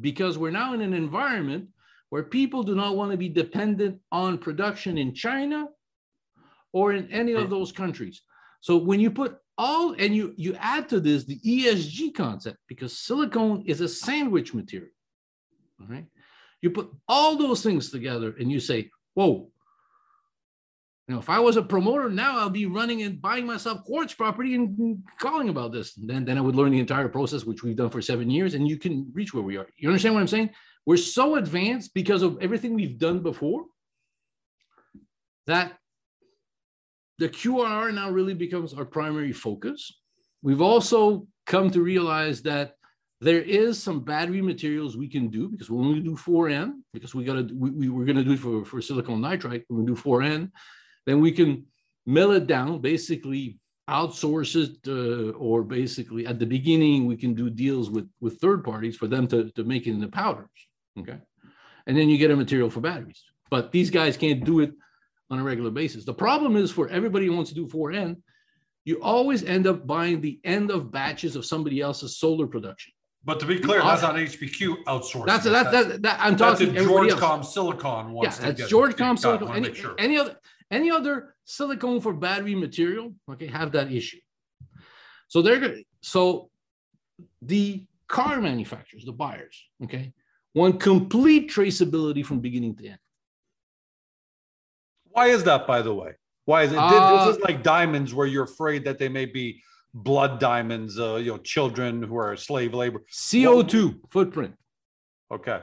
because 0.00 0.38
we're 0.38 0.50
now 0.50 0.72
in 0.74 0.80
an 0.80 0.94
environment 0.94 1.68
where 2.10 2.22
people 2.22 2.62
do 2.62 2.74
not 2.74 2.96
want 2.96 3.10
to 3.10 3.16
be 3.16 3.28
dependent 3.28 4.00
on 4.10 4.38
production 4.38 4.98
in 4.98 5.14
China 5.14 5.68
or 6.72 6.92
in 6.92 7.10
any 7.10 7.32
of 7.32 7.50
those 7.50 7.70
countries. 7.70 8.22
So 8.60 8.76
when 8.76 9.00
you 9.00 9.10
put 9.10 9.38
all 9.56 9.94
and 9.98 10.14
you 10.14 10.34
you 10.36 10.56
add 10.58 10.88
to 10.88 11.00
this 11.00 11.24
the 11.24 11.38
ESG 11.40 12.14
concept 12.14 12.58
because 12.66 12.98
silicone 12.98 13.62
is 13.66 13.80
a 13.80 13.88
sandwich 13.88 14.52
material. 14.54 14.90
All 15.80 15.86
right. 15.86 16.06
You 16.60 16.70
put 16.70 16.90
all 17.08 17.36
those 17.36 17.62
things 17.62 17.90
together 17.90 18.34
and 18.38 18.50
you 18.50 18.58
say, 18.58 18.90
whoa, 19.14 19.50
you 21.06 21.14
know, 21.14 21.20
if 21.20 21.28
I 21.28 21.38
was 21.38 21.58
a 21.58 21.62
promoter 21.62 22.08
now, 22.08 22.38
I'll 22.38 22.48
be 22.48 22.64
running 22.64 23.02
and 23.02 23.20
buying 23.20 23.46
myself 23.46 23.84
quartz 23.84 24.14
property 24.14 24.54
and 24.54 25.02
calling 25.20 25.50
about 25.50 25.70
this. 25.70 25.98
And 25.98 26.08
then, 26.08 26.24
then 26.24 26.38
I 26.38 26.40
would 26.40 26.56
learn 26.56 26.72
the 26.72 26.80
entire 26.80 27.08
process, 27.08 27.44
which 27.44 27.62
we've 27.62 27.76
done 27.76 27.90
for 27.90 28.00
seven 28.00 28.30
years, 28.30 28.54
and 28.54 28.66
you 28.66 28.78
can 28.78 29.10
reach 29.12 29.34
where 29.34 29.42
we 29.42 29.58
are. 29.58 29.66
You 29.76 29.90
understand 29.90 30.14
what 30.14 30.22
I'm 30.22 30.28
saying? 30.28 30.50
We're 30.86 30.96
so 30.96 31.36
advanced 31.36 31.92
because 31.92 32.22
of 32.22 32.38
everything 32.40 32.74
we've 32.74 32.98
done 32.98 33.20
before 33.20 33.66
that 35.46 35.74
the 37.18 37.28
QRR 37.28 37.92
now 37.94 38.10
really 38.10 38.34
becomes 38.34 38.72
our 38.72 38.86
primary 38.86 39.32
focus. 39.32 39.92
We've 40.42 40.62
also 40.62 41.26
come 41.46 41.70
to 41.70 41.82
realize 41.82 42.40
that 42.42 42.76
there 43.20 43.42
is 43.42 43.82
some 43.82 44.00
battery 44.00 44.42
materials 44.42 44.96
we 44.96 45.08
can 45.08 45.28
do 45.28 45.48
because 45.48 45.70
we 45.70 46.00
do 46.00 46.16
4N, 46.16 46.80
because 46.92 47.14
we 47.14 47.24
got 47.24 47.48
to, 47.48 47.54
we, 47.54 47.70
we, 47.70 47.88
we're 47.88 48.04
going 48.04 48.16
to 48.16 48.24
do 48.24 48.32
it 48.32 48.40
for, 48.40 48.64
for 48.64 48.80
silicon 48.80 49.20
nitride, 49.20 49.64
we're 49.68 49.76
going 49.76 49.86
to 49.86 49.94
do 49.94 50.00
4N, 50.00 50.50
then 51.06 51.20
we 51.20 51.32
can 51.32 51.66
mill 52.06 52.32
it 52.32 52.46
down, 52.46 52.80
basically 52.80 53.58
outsource 53.88 54.56
it, 54.56 54.76
uh, 54.88 55.36
or 55.36 55.62
basically 55.62 56.26
at 56.26 56.38
the 56.38 56.46
beginning, 56.46 57.06
we 57.06 57.16
can 57.16 57.34
do 57.34 57.50
deals 57.50 57.90
with, 57.90 58.08
with 58.20 58.38
third 58.40 58.64
parties 58.64 58.96
for 58.96 59.06
them 59.06 59.26
to, 59.28 59.50
to 59.52 59.64
make 59.64 59.86
it 59.86 59.90
into 59.90 60.08
powders. 60.08 60.48
Okay. 60.98 61.18
And 61.86 61.96
then 61.96 62.08
you 62.08 62.16
get 62.16 62.30
a 62.30 62.36
material 62.36 62.70
for 62.70 62.80
batteries. 62.80 63.22
But 63.50 63.72
these 63.72 63.90
guys 63.90 64.16
can't 64.16 64.44
do 64.44 64.60
it 64.60 64.72
on 65.30 65.38
a 65.38 65.42
regular 65.42 65.70
basis. 65.70 66.04
The 66.04 66.14
problem 66.14 66.56
is 66.56 66.70
for 66.70 66.88
everybody 66.88 67.26
who 67.26 67.34
wants 67.34 67.50
to 67.50 67.54
do 67.54 67.66
4N, 67.66 68.16
you 68.84 69.02
always 69.02 69.42
end 69.44 69.66
up 69.66 69.86
buying 69.86 70.20
the 70.20 70.40
end 70.44 70.70
of 70.70 70.90
batches 70.90 71.36
of 71.36 71.44
somebody 71.44 71.80
else's 71.80 72.18
solar 72.18 72.46
production. 72.46 72.92
But 73.26 73.40
to 73.40 73.46
be 73.46 73.58
clear, 73.58 73.80
that's 73.80 74.02
not 74.02 74.16
HPQ 74.16 74.84
outsourcing. 74.84 75.26
That's 75.26 75.46
a, 75.46 75.50
that's, 75.50 75.70
that's, 75.70 75.98
that, 76.00 76.18
I'm 76.20 76.36
talking. 76.36 76.74
That's 76.74 76.86
a 76.86 76.88
Georgecom 76.88 77.42
Silicon 77.42 78.12
wants 78.12 78.38
yeah, 78.38 78.52
that's 78.52 78.70
Georgecom 78.70 79.18
Silicon. 79.18 79.56
Any, 79.56 79.74
any 79.98 80.18
other 80.18 80.36
any 80.74 80.90
other 80.90 81.34
silicone 81.44 82.00
for 82.00 82.12
battery 82.12 82.54
material, 82.54 83.14
okay, 83.30 83.46
have 83.46 83.72
that 83.72 83.92
issue. 83.92 84.18
So 85.28 85.40
they're 85.42 85.60
going 85.60 85.84
so 86.00 86.50
the 87.40 87.86
car 88.08 88.40
manufacturers, 88.40 89.04
the 89.04 89.12
buyers, 89.12 89.56
okay, 89.84 90.12
want 90.54 90.80
complete 90.80 91.50
traceability 91.50 92.24
from 92.24 92.40
beginning 92.40 92.74
to 92.76 92.88
end. 92.88 92.98
Why 95.04 95.28
is 95.28 95.44
that, 95.44 95.66
by 95.66 95.80
the 95.82 95.94
way? 95.94 96.12
Why 96.44 96.64
is 96.64 96.72
it? 96.72 96.78
Uh, 96.78 97.26
this 97.26 97.36
is 97.36 97.42
like 97.42 97.62
diamonds, 97.62 98.12
where 98.12 98.26
you're 98.26 98.44
afraid 98.44 98.84
that 98.84 98.98
they 98.98 99.08
may 99.08 99.26
be 99.26 99.62
blood 99.94 100.40
diamonds, 100.40 100.98
uh, 100.98 101.16
you 101.16 101.30
know, 101.32 101.38
children 101.38 102.02
who 102.02 102.16
are 102.16 102.36
slave 102.36 102.74
labor. 102.74 103.02
CO2 103.12 103.86
what? 103.86 104.10
footprint. 104.10 104.54
Okay. 105.32 105.60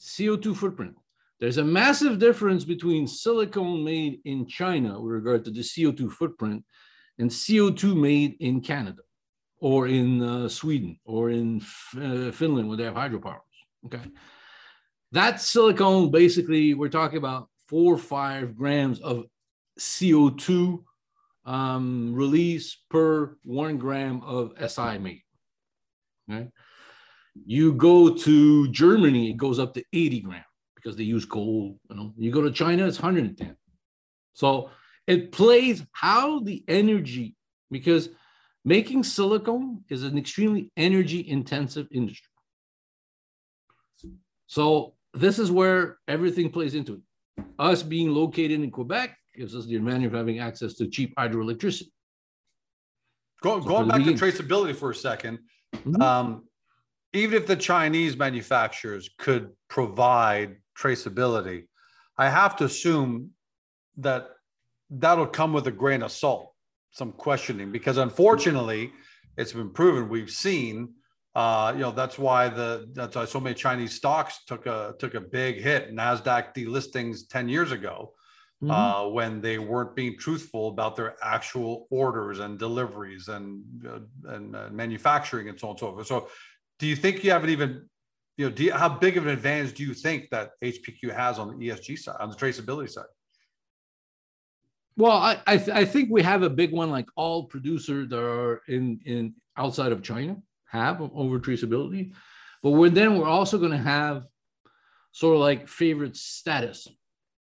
CO2 0.00 0.56
footprint. 0.56 0.94
There's 1.40 1.58
a 1.58 1.64
massive 1.64 2.18
difference 2.18 2.64
between 2.64 3.06
silicone 3.06 3.84
made 3.84 4.20
in 4.24 4.46
China 4.46 5.00
with 5.00 5.12
regard 5.12 5.44
to 5.44 5.50
the 5.50 5.60
CO2 5.60 6.10
footprint 6.12 6.64
and 7.18 7.28
CO2 7.30 7.96
made 7.96 8.36
in 8.40 8.60
Canada 8.60 9.02
or 9.58 9.88
in 9.88 10.22
uh, 10.22 10.48
Sweden 10.48 10.98
or 11.04 11.30
in 11.30 11.60
uh, 11.96 12.30
Finland 12.30 12.68
where 12.68 12.76
they 12.76 12.84
have 12.84 12.94
hydropowers. 12.94 13.40
Okay. 13.86 14.00
That 15.12 15.40
silicone, 15.40 16.10
basically, 16.10 16.74
we're 16.74 16.88
talking 16.88 17.18
about 17.18 17.48
four 17.68 17.94
or 17.94 17.98
five 17.98 18.56
grams 18.56 19.00
of 19.00 19.24
CO2 19.78 20.82
um, 21.44 22.14
release 22.14 22.78
per 22.90 23.36
one 23.44 23.76
gram 23.76 24.22
of 24.22 24.52
Si 24.70 24.98
made. 24.98 25.22
Okay. 26.30 26.48
You 27.44 27.74
go 27.74 28.14
to 28.14 28.68
Germany, 28.68 29.30
it 29.30 29.36
goes 29.36 29.58
up 29.58 29.74
to 29.74 29.84
80 29.92 30.20
grams 30.20 30.44
because 30.84 30.96
they 30.96 31.04
use 31.04 31.24
gold. 31.24 31.78
You 31.88 31.96
know, 31.96 32.12
you 32.16 32.30
go 32.30 32.42
to 32.42 32.52
China, 32.52 32.86
it's 32.86 33.00
110. 33.00 33.56
So 34.34 34.70
it 35.06 35.32
plays 35.32 35.82
how 35.92 36.40
the 36.40 36.62
energy, 36.68 37.36
because 37.70 38.10
making 38.64 39.04
silicone 39.04 39.82
is 39.88 40.04
an 40.04 40.18
extremely 40.18 40.70
energy 40.76 41.26
intensive 41.28 41.86
industry. 41.90 42.28
So 44.46 44.94
this 45.14 45.38
is 45.38 45.50
where 45.50 45.98
everything 46.06 46.50
plays 46.50 46.74
into 46.74 46.94
it. 46.94 47.44
Us 47.58 47.82
being 47.82 48.10
located 48.10 48.60
in 48.60 48.70
Quebec 48.70 49.16
gives 49.34 49.54
us 49.54 49.66
the 49.66 49.76
advantage 49.76 50.06
of 50.06 50.12
having 50.12 50.38
access 50.38 50.74
to 50.74 50.86
cheap 50.86 51.14
hydroelectricity. 51.16 51.90
Go, 53.42 53.60
so 53.60 53.66
going 53.66 53.88
back 53.88 54.04
to 54.04 54.12
traceability 54.12 54.74
for 54.76 54.90
a 54.90 54.94
2nd 54.94 55.38
mm-hmm. 55.74 56.00
um, 56.00 56.44
even 57.12 57.36
if 57.40 57.46
the 57.46 57.56
Chinese 57.56 58.16
manufacturers 58.16 59.10
could 59.18 59.50
provide 59.68 60.56
traceability, 60.78 61.64
I 62.16 62.28
have 62.28 62.56
to 62.56 62.64
assume 62.64 63.30
that 63.98 64.28
that'll 64.90 65.26
come 65.26 65.52
with 65.52 65.66
a 65.66 65.72
grain 65.72 66.02
of 66.02 66.12
salt, 66.12 66.52
some 66.90 67.12
questioning, 67.12 67.72
because 67.72 67.96
unfortunately, 67.96 68.92
it's 69.36 69.52
been 69.52 69.70
proven 69.70 70.08
we've 70.08 70.30
seen. 70.30 70.94
Uh, 71.34 71.72
you 71.74 71.80
know 71.80 71.90
that's 71.90 72.16
why 72.16 72.48
the 72.48 72.88
that's 72.92 73.16
why 73.16 73.24
so 73.24 73.40
many 73.40 73.54
Chinese 73.54 73.94
stocks 73.94 74.44
took 74.46 74.66
a 74.66 74.94
took 75.00 75.14
a 75.14 75.20
big 75.20 75.60
hit. 75.60 75.92
Nasdaq 75.92 76.54
delistings 76.54 77.28
ten 77.28 77.48
years 77.48 77.72
ago 77.72 78.12
mm-hmm. 78.62 78.70
uh, 78.70 79.08
when 79.08 79.40
they 79.40 79.58
weren't 79.58 79.96
being 79.96 80.16
truthful 80.18 80.68
about 80.68 80.96
their 80.96 81.16
actual 81.22 81.86
orders 81.90 82.38
and 82.38 82.58
deliveries 82.58 83.28
and 83.28 83.62
uh, 83.86 84.30
and 84.32 84.56
uh, 84.56 84.68
manufacturing 84.70 85.48
and 85.48 85.58
so 85.58 85.68
on 85.68 85.70
and 85.72 85.80
so 85.80 85.92
forth. 85.92 86.06
So, 86.06 86.28
do 86.78 86.86
you 86.86 86.96
think 86.96 87.24
you 87.24 87.30
have 87.30 87.44
an 87.44 87.50
even 87.50 87.88
you 88.36 88.46
know, 88.46 88.50
do 88.50 88.64
you, 88.64 88.72
how 88.72 88.88
big 88.88 89.16
of 89.16 89.26
an 89.26 89.32
advantage 89.32 89.74
do 89.74 89.84
you 89.84 89.94
think 89.94 90.28
that 90.30 90.50
HPQ 90.62 91.14
has 91.14 91.38
on 91.38 91.56
the 91.56 91.68
ESG 91.68 91.98
side, 91.98 92.16
on 92.20 92.30
the 92.30 92.36
traceability 92.36 92.90
side? 92.90 93.04
Well, 94.96 95.12
I 95.12 95.40
I, 95.46 95.56
th- 95.56 95.76
I 95.76 95.84
think 95.84 96.08
we 96.10 96.22
have 96.22 96.42
a 96.42 96.50
big 96.50 96.72
one, 96.72 96.90
like 96.90 97.06
all 97.16 97.44
producers 97.44 98.08
that 98.10 98.20
are 98.20 98.62
in 98.68 99.00
in 99.04 99.34
outside 99.56 99.92
of 99.92 100.02
China 100.02 100.36
have 100.66 101.00
over 101.00 101.38
traceability, 101.38 102.12
but 102.62 102.70
we're, 102.70 102.90
then 102.90 103.18
we're 103.18 103.28
also 103.28 103.58
going 103.58 103.70
to 103.70 103.78
have 103.78 104.24
sort 105.12 105.34
of 105.34 105.40
like 105.40 105.68
favorite 105.68 106.16
status. 106.16 106.88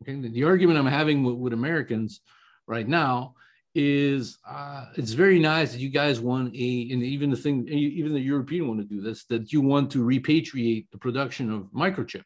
Okay, 0.04 0.20
the, 0.20 0.30
the 0.30 0.44
argument 0.44 0.78
I'm 0.78 0.86
having 0.86 1.24
with, 1.24 1.36
with 1.36 1.54
Americans 1.54 2.22
right 2.68 2.88
now 2.88 3.36
is 3.76 4.38
uh, 4.48 4.86
it's 4.96 5.14
very 5.14 5.40
nice 5.40 5.72
that 5.72 5.80
you 5.80 5.90
guys 5.90 6.20
want 6.20 6.54
a, 6.54 6.92
and 6.92 7.04
even 7.04 7.30
the 7.30 7.38
thing, 7.38 7.68
even 7.68 8.14
the 8.14 8.20
European 8.20 8.68
want 8.68 8.80
to 8.80 8.86
do 8.86 9.02
this, 9.02 9.26
that 9.26 9.52
you 9.52 9.62
want 9.62 9.92
to 9.92 10.04
repatriate 10.04 10.88
the 10.92 10.98
production 10.98 11.52
of 11.52 11.64
microchip. 11.74 12.24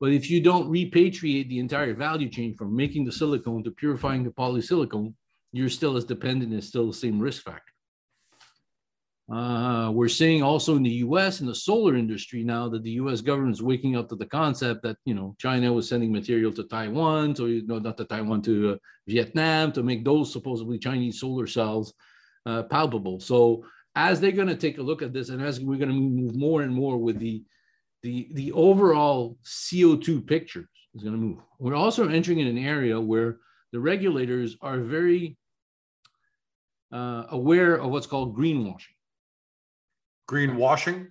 But 0.00 0.12
if 0.12 0.30
you 0.30 0.40
don't 0.42 0.70
repatriate 0.70 1.48
the 1.48 1.58
entire 1.58 1.94
value 1.94 2.28
chain 2.28 2.54
from 2.54 2.74
making 2.74 3.04
the 3.04 3.12
silicone 3.12 3.64
to 3.64 3.70
purifying 3.70 4.24
the 4.24 4.30
polysilicon, 4.30 5.14
you're 5.52 5.70
still 5.70 5.96
as 5.96 6.04
dependent 6.04 6.52
and 6.52 6.62
still 6.62 6.86
the 6.86 6.92
same 6.92 7.18
risk 7.18 7.42
factor. 7.42 7.72
Uh, 9.32 9.90
we're 9.92 10.08
seeing 10.08 10.40
also 10.40 10.76
in 10.76 10.84
the 10.84 10.98
U.S. 11.06 11.40
in 11.40 11.48
the 11.48 11.54
solar 11.54 11.96
industry 11.96 12.44
now 12.44 12.68
that 12.68 12.84
the 12.84 12.92
U.S. 12.92 13.20
government 13.20 13.56
is 13.56 13.62
waking 13.62 13.96
up 13.96 14.08
to 14.08 14.14
the 14.14 14.26
concept 14.26 14.84
that 14.84 14.98
you 15.04 15.14
know 15.14 15.34
China 15.38 15.72
was 15.72 15.88
sending 15.88 16.12
material 16.12 16.52
to 16.52 16.62
Taiwan, 16.62 17.34
so 17.34 17.46
you 17.46 17.66
know 17.66 17.80
not 17.80 17.96
to 17.96 18.04
Taiwan 18.04 18.40
to 18.42 18.74
uh, 18.74 18.76
Vietnam 19.08 19.72
to 19.72 19.82
make 19.82 20.04
those 20.04 20.32
supposedly 20.32 20.78
Chinese 20.78 21.18
solar 21.18 21.48
cells 21.48 21.92
uh, 22.46 22.62
palpable. 22.64 23.18
So 23.18 23.64
as 23.96 24.20
they're 24.20 24.30
going 24.30 24.46
to 24.46 24.54
take 24.54 24.78
a 24.78 24.82
look 24.82 25.02
at 25.02 25.12
this, 25.12 25.30
and 25.30 25.42
as 25.42 25.58
we're 25.58 25.78
going 25.78 25.88
to 25.88 25.94
move 25.94 26.36
more 26.36 26.62
and 26.62 26.72
more 26.72 26.96
with 26.96 27.18
the 27.18 27.42
the 28.04 28.28
the 28.34 28.52
overall 28.52 29.38
CO2 29.44 30.24
pictures 30.24 30.68
is 30.94 31.02
going 31.02 31.16
to 31.16 31.20
move. 31.20 31.38
We're 31.58 31.74
also 31.74 32.08
entering 32.08 32.38
in 32.38 32.46
an 32.46 32.58
area 32.58 33.00
where 33.00 33.38
the 33.72 33.80
regulators 33.80 34.56
are 34.60 34.78
very 34.78 35.36
uh, 36.92 37.24
aware 37.30 37.74
of 37.74 37.90
what's 37.90 38.06
called 38.06 38.38
greenwashing 38.38 38.95
Greenwashing. 40.28 41.08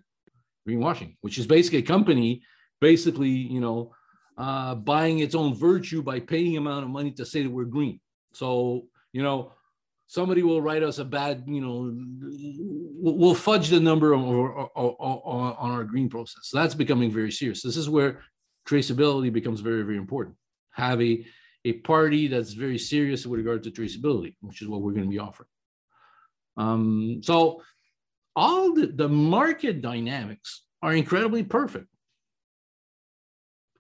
greenwashing, 0.68 1.16
which 1.22 1.38
is 1.38 1.48
basically 1.48 1.80
a 1.80 1.84
company 1.84 2.42
basically, 2.82 3.30
you 3.30 3.60
know, 3.60 3.94
uh, 4.38 4.76
buying 4.76 5.20
its 5.20 5.36
own 5.36 5.56
virtue 5.56 6.02
by 6.02 6.20
paying 6.20 6.58
amount 6.58 6.84
of 6.84 6.90
money 6.90 7.12
to 7.12 7.26
say 7.26 7.44
that 7.44 7.50
we're 7.50 7.64
green. 7.66 8.00
So, 8.34 8.88
you 9.14 9.24
know, 9.24 9.54
somebody 10.08 10.44
will 10.44 10.62
write 10.62 10.84
us 10.84 11.00
a 11.00 11.06
bad, 11.06 11.44
you 11.48 11.62
know, 11.62 11.96
we'll, 13.00 13.34
fudge 13.34 13.70
the 13.70 13.80
number 13.80 14.14
on, 14.14 14.24
on, 14.24 14.70
on, 14.76 15.56
on 15.58 15.72
our 15.72 15.84
green 15.84 16.10
process. 16.10 16.42
So 16.44 16.60
that's 16.60 16.76
becoming 16.76 17.12
very 17.12 17.32
serious. 17.32 17.62
This 17.62 17.78
is 17.78 17.90
where 17.90 18.22
traceability 18.68 19.32
becomes 19.32 19.62
very, 19.62 19.84
very 19.84 19.98
important. 19.98 20.36
Have 20.72 21.02
a, 21.02 21.26
a 21.64 21.74
party 21.74 22.28
that's 22.28 22.54
very 22.54 22.78
serious 22.78 23.26
with 23.26 23.40
regard 23.40 23.64
to 23.64 23.72
traceability, 23.72 24.36
which 24.42 24.62
is 24.62 24.68
what 24.68 24.82
we're 24.82 24.92
going 24.92 25.06
to 25.06 25.10
be 25.10 25.20
offering. 25.20 25.50
Um, 26.58 27.22
so 27.24 27.62
all 28.36 28.74
the, 28.74 28.88
the 28.88 29.08
market 29.08 29.82
dynamics 29.82 30.64
are 30.82 30.94
incredibly 30.94 31.44
perfect. 31.44 31.88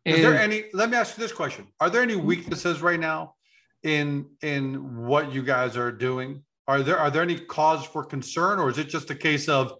Is 0.05 0.21
there 0.21 0.37
any? 0.37 0.65
Let 0.73 0.91
me 0.91 0.97
ask 0.97 1.17
you 1.17 1.21
this 1.21 1.31
question: 1.31 1.67
Are 1.79 1.89
there 1.89 2.03
any 2.03 2.15
weaknesses 2.15 2.81
right 2.81 2.99
now 2.99 3.33
in 3.81 4.27
in 4.43 5.05
what 5.05 5.33
you 5.33 5.41
guys 5.41 5.75
are 5.77 5.91
doing? 5.91 6.43
Are 6.67 6.83
there 6.83 6.97
are 6.97 7.09
there 7.09 7.23
any 7.23 7.39
cause 7.39 7.85
for 7.85 8.03
concern, 8.03 8.59
or 8.59 8.69
is 8.69 8.77
it 8.77 8.87
just 8.87 9.09
a 9.09 9.15
case 9.15 9.49
of 9.49 9.73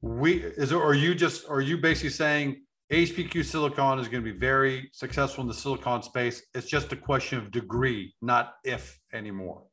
we? 0.00 0.42
Is 0.42 0.70
it? 0.70 0.76
Are 0.76 0.94
you 0.94 1.16
just? 1.16 1.48
Are 1.48 1.60
you 1.60 1.78
basically 1.78 2.10
saying 2.10 2.62
HPQ 2.92 3.44
Silicon 3.44 3.98
is 3.98 4.06
going 4.06 4.24
to 4.24 4.32
be 4.32 4.38
very 4.38 4.88
successful 4.92 5.42
in 5.42 5.48
the 5.48 5.54
silicon 5.54 6.02
space? 6.02 6.42
It's 6.54 6.68
just 6.68 6.92
a 6.92 6.96
question 6.96 7.38
of 7.38 7.50
degree, 7.50 8.14
not 8.22 8.54
if 8.62 9.00
anymore. 9.12 9.64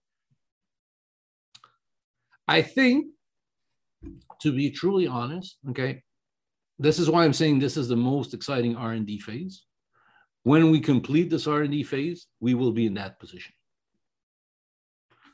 I 2.47 2.63
think, 2.63 3.07
to 4.41 4.51
be 4.51 4.69
truly 4.69 5.07
honest, 5.07 5.57
okay, 5.69 6.03
this 6.79 6.99
is 6.99 7.09
why 7.09 7.23
I'm 7.23 7.33
saying 7.33 7.59
this 7.59 7.77
is 7.77 7.87
the 7.87 7.95
most 7.95 8.33
exciting 8.33 8.75
R&D 8.75 9.19
phase. 9.19 9.63
When 10.43 10.71
we 10.71 10.79
complete 10.79 11.29
this 11.29 11.47
R&D 11.47 11.83
phase, 11.83 12.27
we 12.39 12.53
will 12.53 12.71
be 12.71 12.85
in 12.85 12.95
that 12.95 13.19
position. 13.19 13.53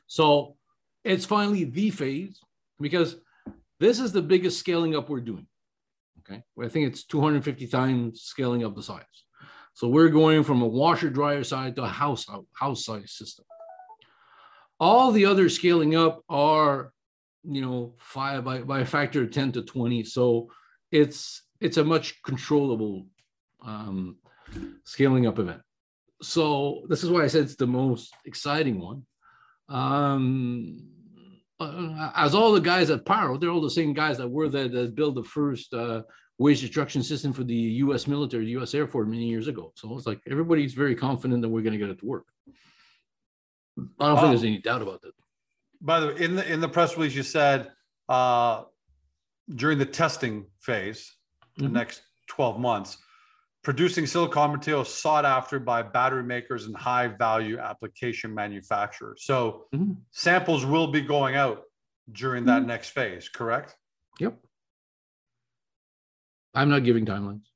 So 0.06 0.56
it's 1.04 1.24
finally 1.24 1.64
the 1.64 1.90
phase 1.90 2.40
because 2.80 3.16
this 3.78 3.98
is 3.98 4.12
the 4.12 4.22
biggest 4.22 4.58
scaling 4.58 4.94
up 4.94 5.08
we're 5.08 5.20
doing. 5.20 5.46
Okay, 6.20 6.42
I 6.62 6.68
think 6.68 6.86
it's 6.86 7.04
250 7.04 7.66
times 7.66 8.22
scaling 8.22 8.64
up 8.64 8.76
the 8.76 8.82
size. 8.82 9.04
So 9.72 9.88
we're 9.88 10.08
going 10.08 10.44
from 10.44 10.62
a 10.62 10.66
washer 10.66 11.10
dryer 11.10 11.42
side 11.42 11.76
to 11.76 11.84
a 11.84 11.88
house 11.88 12.26
house 12.52 12.84
size 12.84 13.12
system. 13.12 13.44
All 14.78 15.10
the 15.10 15.26
other 15.26 15.48
scaling 15.48 15.96
up 15.96 16.22
are 16.28 16.92
you 17.44 17.60
know 17.60 17.94
five 17.98 18.44
by, 18.44 18.60
by 18.60 18.80
a 18.80 18.84
factor 18.84 19.22
of 19.22 19.30
10 19.30 19.52
to 19.52 19.62
20 19.62 20.04
so 20.04 20.48
it's 20.90 21.42
it's 21.60 21.76
a 21.76 21.84
much 21.84 22.22
controllable 22.22 23.06
um, 23.64 24.16
scaling 24.84 25.26
up 25.26 25.38
event 25.38 25.60
so 26.22 26.82
this 26.88 27.02
is 27.02 27.10
why 27.10 27.22
i 27.22 27.26
said 27.26 27.42
it's 27.42 27.56
the 27.56 27.66
most 27.66 28.14
exciting 28.26 28.80
one 28.80 29.04
um, 29.68 30.82
uh, 31.60 32.10
as 32.16 32.34
all 32.34 32.52
the 32.52 32.60
guys 32.60 32.90
at 32.90 33.04
Pyro, 33.04 33.36
they're 33.36 33.50
all 33.50 33.60
the 33.60 33.70
same 33.70 33.92
guys 33.92 34.18
that 34.18 34.28
were 34.28 34.48
there 34.48 34.68
that 34.68 34.94
built 34.94 35.14
the 35.14 35.22
first 35.22 35.72
uh, 35.74 36.02
waste 36.38 36.62
destruction 36.62 37.02
system 37.02 37.32
for 37.32 37.44
the 37.44 37.54
U.S. 37.54 38.06
military, 38.06 38.46
the 38.46 38.52
U.S. 38.52 38.74
Air 38.74 38.88
Force 38.88 39.06
many 39.06 39.26
years 39.26 39.46
ago. 39.46 39.72
So 39.76 39.94
it's 39.96 40.06
like 40.06 40.20
everybody's 40.28 40.72
very 40.72 40.94
confident 40.94 41.42
that 41.42 41.48
we're 41.48 41.62
going 41.62 41.74
to 41.74 41.78
get 41.78 41.90
it 41.90 41.98
to 42.00 42.06
work. 42.06 42.24
I 43.78 44.06
don't 44.06 44.16
think 44.16 44.30
there's 44.30 44.44
any 44.44 44.58
doubt 44.58 44.82
about 44.82 45.02
that. 45.02 45.12
By 45.80 46.00
the 46.00 46.06
way, 46.08 46.20
in 46.20 46.36
the 46.36 46.50
in 46.52 46.60
the 46.60 46.68
press 46.68 46.96
release, 46.96 47.14
you 47.14 47.22
said 47.22 47.70
uh, 48.08 48.64
during 49.54 49.78
the 49.78 49.86
testing 49.86 50.46
phase, 50.60 51.14
the 51.56 51.66
Mhm. 51.66 51.72
next 51.72 52.02
12 52.28 52.58
months, 52.58 52.98
producing 53.62 54.06
silicon 54.06 54.50
material 54.52 54.84
sought 54.84 55.24
after 55.24 55.58
by 55.60 55.82
battery 55.82 56.22
makers 56.24 56.66
and 56.66 56.76
high 56.76 57.06
value 57.08 57.58
application 57.58 58.34
manufacturers. 58.34 59.24
So 59.24 59.68
Mhm. 59.72 59.96
samples 60.10 60.64
will 60.66 60.88
be 60.88 61.00
going 61.02 61.36
out 61.36 61.64
during 62.10 62.44
that 62.46 62.62
Mhm. 62.62 62.66
next 62.66 62.88
phase, 62.90 63.28
correct? 63.28 63.76
Yep. 64.18 64.38
I'm 66.54 66.68
not 66.68 66.82
giving 66.84 67.06
timelines. 67.06 67.46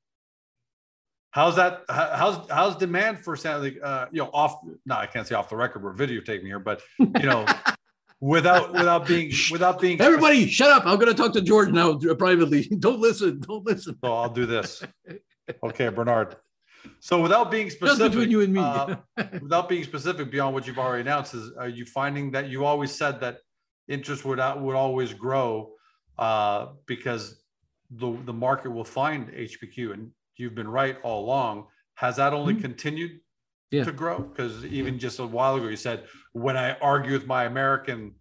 How's 1.31 1.57
that? 1.57 1.83
How's 1.89 2.49
how's 2.49 2.77
demand 2.77 3.19
for? 3.25 3.35
Uh, 3.45 4.07
you 4.09 4.19
know, 4.23 4.29
off. 4.33 4.63
No, 4.85 4.95
I 4.95 5.05
can't 5.05 5.27
say 5.27 5.35
off 5.35 5.49
the 5.49 5.57
record. 5.57 5.83
We're 5.83 5.93
videotaping 5.93 6.45
here, 6.45 6.59
but 6.59 6.81
you 6.97 7.23
know, 7.23 7.45
without 8.21 8.71
without 8.81 9.07
being 9.07 9.31
without 9.51 9.79
being 9.79 9.99
Everybody, 10.01 10.47
shut 10.47 10.69
up. 10.71 10.85
I'm 10.85 10.97
going 10.99 11.13
to 11.13 11.21
talk 11.21 11.33
to 11.33 11.41
George 11.41 11.69
now 11.69 11.97
privately. 12.17 12.63
Don't 12.79 12.99
listen. 12.99 13.39
Don't 13.39 13.65
listen. 13.65 13.97
So 14.03 14.13
I'll 14.13 14.29
do 14.29 14.45
this. 14.45 14.83
Okay, 15.63 15.89
Bernard. 15.89 16.35
So 16.99 17.19
without 17.21 17.49
being 17.49 17.67
Just 17.67 17.77
specific, 17.77 18.11
between 18.11 18.29
you 18.31 18.41
and 18.41 18.53
me. 18.53 18.59
uh, 18.61 18.95
without 19.41 19.67
being 19.67 19.83
specific 19.83 20.29
beyond 20.31 20.53
what 20.53 20.67
you've 20.67 20.77
already 20.77 21.01
announced, 21.01 21.33
is 21.33 21.51
are 21.57 21.67
you 21.69 21.85
finding 21.85 22.31
that 22.31 22.49
you 22.49 22.63
always 22.65 22.91
said 22.91 23.19
that 23.21 23.39
interest 23.87 24.23
would 24.25 24.39
out 24.39 24.61
would 24.61 24.75
always 24.75 25.13
grow 25.13 25.71
uh, 26.19 26.67
because 26.85 27.41
the 27.91 28.17
the 28.25 28.33
market 28.33 28.69
will 28.71 28.83
find 28.85 29.29
HPQ, 29.29 29.93
and 29.93 30.11
you've 30.37 30.55
been 30.55 30.67
right 30.67 30.97
all 31.03 31.25
along. 31.25 31.67
Has 31.95 32.17
that 32.17 32.33
only 32.33 32.53
Mhm. 32.55 32.61
continued 32.61 33.19
Yeah. 33.71 33.83
to 33.83 33.91
grow? 33.91 34.19
Because 34.19 34.63
even 34.65 34.99
just 34.99 35.19
a 35.19 35.25
while 35.25 35.55
ago, 35.55 35.67
you 35.67 35.75
said 35.75 36.05
when 36.33 36.55
I 36.55 36.77
argue 36.79 37.13
with 37.13 37.27
my 37.27 37.45
American, 37.45 38.15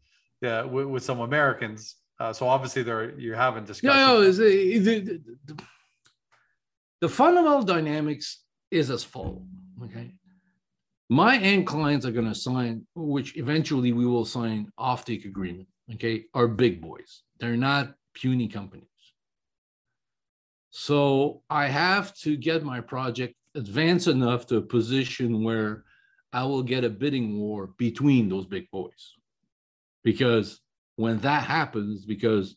uh, 0.44 0.66
with, 0.70 0.86
with 0.86 1.02
some 1.04 1.20
Americans. 1.20 1.96
Uh, 2.20 2.32
so 2.32 2.48
obviously, 2.48 2.82
there 2.82 3.18
you're 3.18 3.36
having 3.36 3.64
discussions. 3.64 3.98
No, 3.98 4.22
no, 4.22 4.28
uh, 4.28 4.32
the, 4.32 4.78
the, 4.78 5.20
the, 5.46 5.64
the 7.00 7.08
fundamental 7.08 7.62
dynamics 7.62 8.44
is 8.70 8.90
as 8.90 9.04
follows. 9.04 9.42
Okay. 9.84 10.14
My 11.10 11.36
end 11.38 11.66
clients 11.66 12.06
are 12.06 12.12
going 12.12 12.28
to 12.28 12.34
sign, 12.34 12.86
which 12.94 13.36
eventually 13.36 13.92
we 13.92 14.06
will 14.06 14.24
sign 14.24 14.70
offtake 14.78 15.24
agreement. 15.26 15.68
Okay, 15.92 16.24
are 16.32 16.48
big 16.48 16.80
boys. 16.80 17.22
They're 17.38 17.58
not 17.58 17.94
puny 18.14 18.48
companies. 18.48 18.86
So 20.70 21.42
I 21.50 21.66
have 21.66 22.14
to 22.20 22.36
get 22.36 22.64
my 22.64 22.80
project 22.80 23.34
advanced 23.54 24.08
enough 24.08 24.46
to 24.46 24.56
a 24.56 24.62
position 24.62 25.44
where 25.44 25.84
I 26.32 26.44
will 26.44 26.62
get 26.62 26.84
a 26.84 26.90
bidding 26.90 27.38
war 27.38 27.70
between 27.78 28.28
those 28.28 28.46
big 28.46 28.70
boys. 28.70 29.14
Because 30.02 30.60
when 30.96 31.18
that 31.20 31.44
happens, 31.44 32.04
because 32.04 32.56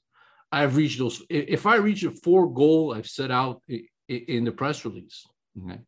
I've 0.52 0.76
reached 0.78 1.00
those. 1.00 1.22
If 1.30 1.66
I 1.66 1.76
reach 1.76 2.04
a 2.04 2.12
four 2.12 2.52
goal 2.54 2.94
I've 2.94 3.08
set 3.08 3.32
out 3.32 3.62
in 4.08 4.46
the 4.46 4.52
press 4.52 4.86
release, 4.86 5.26
okay, 5.62 5.80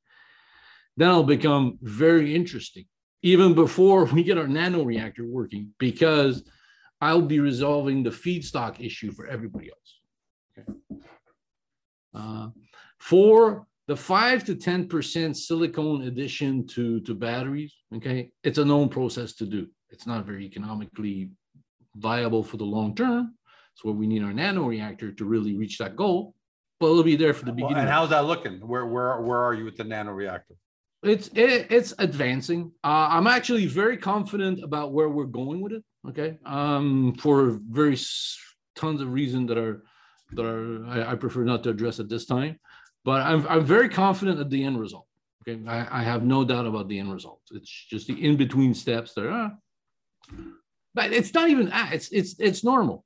then 0.98 1.10
it'll 1.10 1.24
become 1.24 1.80
very 1.82 2.36
interesting, 2.36 2.86
even 3.22 3.54
before 3.54 4.06
we 4.06 4.24
get 4.24 4.38
our 4.38 4.48
nano 4.48 4.84
reactor 4.84 5.26
working, 5.26 5.74
because 5.80 6.44
I'll 7.00 7.22
be 7.22 7.40
resolving 7.40 8.04
the 8.04 8.10
feedstock 8.10 8.86
issue 8.86 9.12
for 9.14 9.26
everybody 9.28 9.70
else. 9.70 10.00
Okay. 10.60 11.00
Uh, 12.14 12.50
for 12.98 13.66
the 13.90 13.96
five 13.96 14.44
to 14.46 14.54
ten 14.54 14.88
percent 14.88 15.36
silicone 15.36 16.04
addition 16.04 16.68
to 16.68 17.00
to 17.02 17.16
batteries, 17.16 17.74
okay, 17.96 18.30
it's 18.44 18.60
a 18.60 18.64
known 18.64 18.88
process 18.88 19.34
to 19.34 19.46
do. 19.48 19.68
It's 19.90 20.06
not 20.06 20.26
very 20.26 20.46
economically 20.46 21.32
viable 21.96 22.44
for 22.44 22.58
the 22.58 22.70
long 22.76 22.94
term. 22.94 23.34
It's 23.74 23.84
where 23.84 23.96
we 23.96 24.06
need 24.06 24.24
our 24.24 24.32
nano 24.32 24.66
reactor 24.68 25.12
to 25.12 25.26
really 25.26 25.58
reach 25.58 25.80
that 25.80 25.96
goal. 25.96 26.36
But 26.80 26.92
it'll 26.92 27.04
be 27.04 27.16
there 27.16 27.34
for 27.34 27.46
the 27.46 27.52
beginning. 27.52 27.78
and 27.78 27.90
how's 27.90 28.12
that 28.12 28.26
looking? 28.26 28.60
Where 28.60 28.86
where 28.86 29.20
where 29.22 29.40
are 29.40 29.56
you 29.56 29.66
with 29.66 29.76
the 29.76 29.86
nano 29.86 30.12
reactor? 30.12 30.56
it's 31.02 31.30
it, 31.30 31.72
it's 31.72 31.96
advancing. 31.98 32.72
Uh, 32.84 33.08
I'm 33.10 33.26
actually 33.26 33.66
very 33.66 33.98
confident 33.98 34.64
about 34.64 34.94
where 34.94 35.10
we're 35.10 35.34
going 35.42 35.62
with 35.62 35.74
it. 35.74 35.84
Okay, 36.08 36.38
um, 36.46 37.16
for 37.20 37.60
very 37.68 37.98
tons 38.76 39.02
of 39.02 39.12
reasons 39.12 39.48
that 39.48 39.58
are 39.58 39.84
that 40.34 40.46
are 40.46 40.86
I, 40.86 41.14
I 41.14 41.16
prefer 41.16 41.44
not 41.44 41.64
to 41.64 41.72
address 41.72 42.00
at 42.00 42.08
this 42.08 42.28
time, 42.28 42.60
but 43.10 43.22
I'm 43.22 43.44
I'm 43.48 43.66
very 43.66 43.90
confident 43.90 44.40
at 44.40 44.52
the 44.52 44.64
end 44.64 44.80
result. 44.80 45.08
Okay, 45.42 45.60
I, 45.68 46.02
I 46.02 46.04
have 46.04 46.22
no 46.22 46.46
doubt 46.46 46.68
about 46.68 46.88
the 46.88 47.00
end 47.00 47.12
result. 47.12 47.42
It's 47.50 47.68
just 47.68 48.06
the 48.06 48.14
in 48.24 48.38
between 48.38 48.76
steps 48.76 49.16
that 49.16 49.26
are, 49.26 49.58
but 50.94 51.12
it's 51.12 51.34
not 51.34 51.50
even 51.50 51.72
it's 51.74 52.10
it's 52.12 52.40
it's 52.40 52.64
normal. 52.64 53.04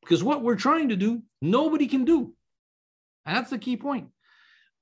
Because 0.00 0.24
what 0.24 0.42
we're 0.42 0.56
trying 0.56 0.88
to 0.88 0.96
do, 0.96 1.22
nobody 1.40 1.86
can 1.86 2.04
do. 2.04 2.34
And 3.26 3.36
that's 3.36 3.50
the 3.50 3.58
key 3.58 3.76
point. 3.76 4.08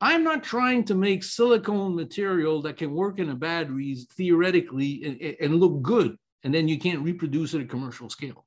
I'm 0.01 0.25
not 0.25 0.43
trying 0.43 0.85
to 0.85 0.95
make 0.95 1.23
silicone 1.23 1.95
material 1.95 2.63
that 2.63 2.79
can 2.79 2.95
work 2.95 3.19
in 3.19 3.29
a 3.29 3.35
batteries 3.35 4.07
theoretically 4.17 5.05
and, 5.05 5.37
and 5.39 5.61
look 5.61 5.83
good, 5.83 6.17
and 6.45 6.55
then 6.55 6.67
you 6.67 6.79
can't 6.79 7.05
reproduce 7.05 7.53
it 7.53 7.59
at 7.59 7.65
a 7.65 7.69
commercial 7.69 8.09
scale. 8.09 8.47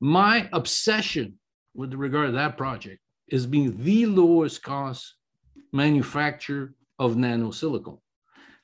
My 0.00 0.50
obsession 0.52 1.38
with 1.72 1.94
regard 1.94 2.26
to 2.26 2.32
that 2.32 2.58
project 2.58 3.00
is 3.28 3.46
being 3.46 3.82
the 3.82 4.06
lowest 4.06 4.62
cost 4.62 5.14
manufacturer 5.72 6.74
of 6.98 7.14
nanosilicone. 7.14 8.00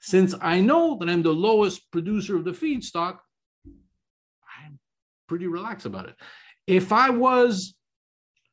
Since 0.00 0.34
I 0.40 0.60
know 0.60 0.96
that 0.98 1.08
I'm 1.08 1.22
the 1.22 1.32
lowest 1.32 1.90
producer 1.90 2.36
of 2.36 2.44
the 2.44 2.50
feedstock, 2.50 3.18
I'm 3.66 4.78
pretty 5.28 5.46
relaxed 5.46 5.86
about 5.86 6.08
it. 6.08 6.16
If 6.66 6.92
I 6.92 7.10
was, 7.10 7.74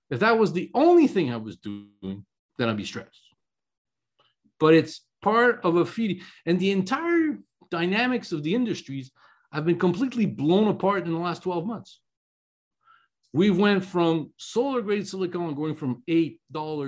if 0.09 0.19
that 0.19 0.37
was 0.37 0.53
the 0.53 0.69
only 0.73 1.07
thing 1.07 1.31
I 1.31 1.37
was 1.37 1.57
doing, 1.57 2.25
then 2.57 2.69
I'd 2.69 2.77
be 2.77 2.85
stressed. 2.85 3.21
But 4.59 4.73
it's 4.73 5.01
part 5.21 5.61
of 5.63 5.77
a 5.77 5.85
feeding, 5.85 6.21
and 6.45 6.59
the 6.59 6.71
entire 6.71 7.39
dynamics 7.71 8.31
of 8.31 8.43
the 8.43 8.53
industries 8.53 9.11
have 9.51 9.65
been 9.65 9.79
completely 9.79 10.25
blown 10.25 10.67
apart 10.67 11.05
in 11.05 11.13
the 11.13 11.19
last 11.19 11.43
12 11.43 11.65
months. 11.65 12.01
We 13.31 13.51
went 13.51 13.85
from 13.85 14.31
solar 14.37 14.81
grade 14.81 15.07
silicon 15.07 15.53
going 15.53 15.75
from 15.75 16.01
$8 16.09 16.37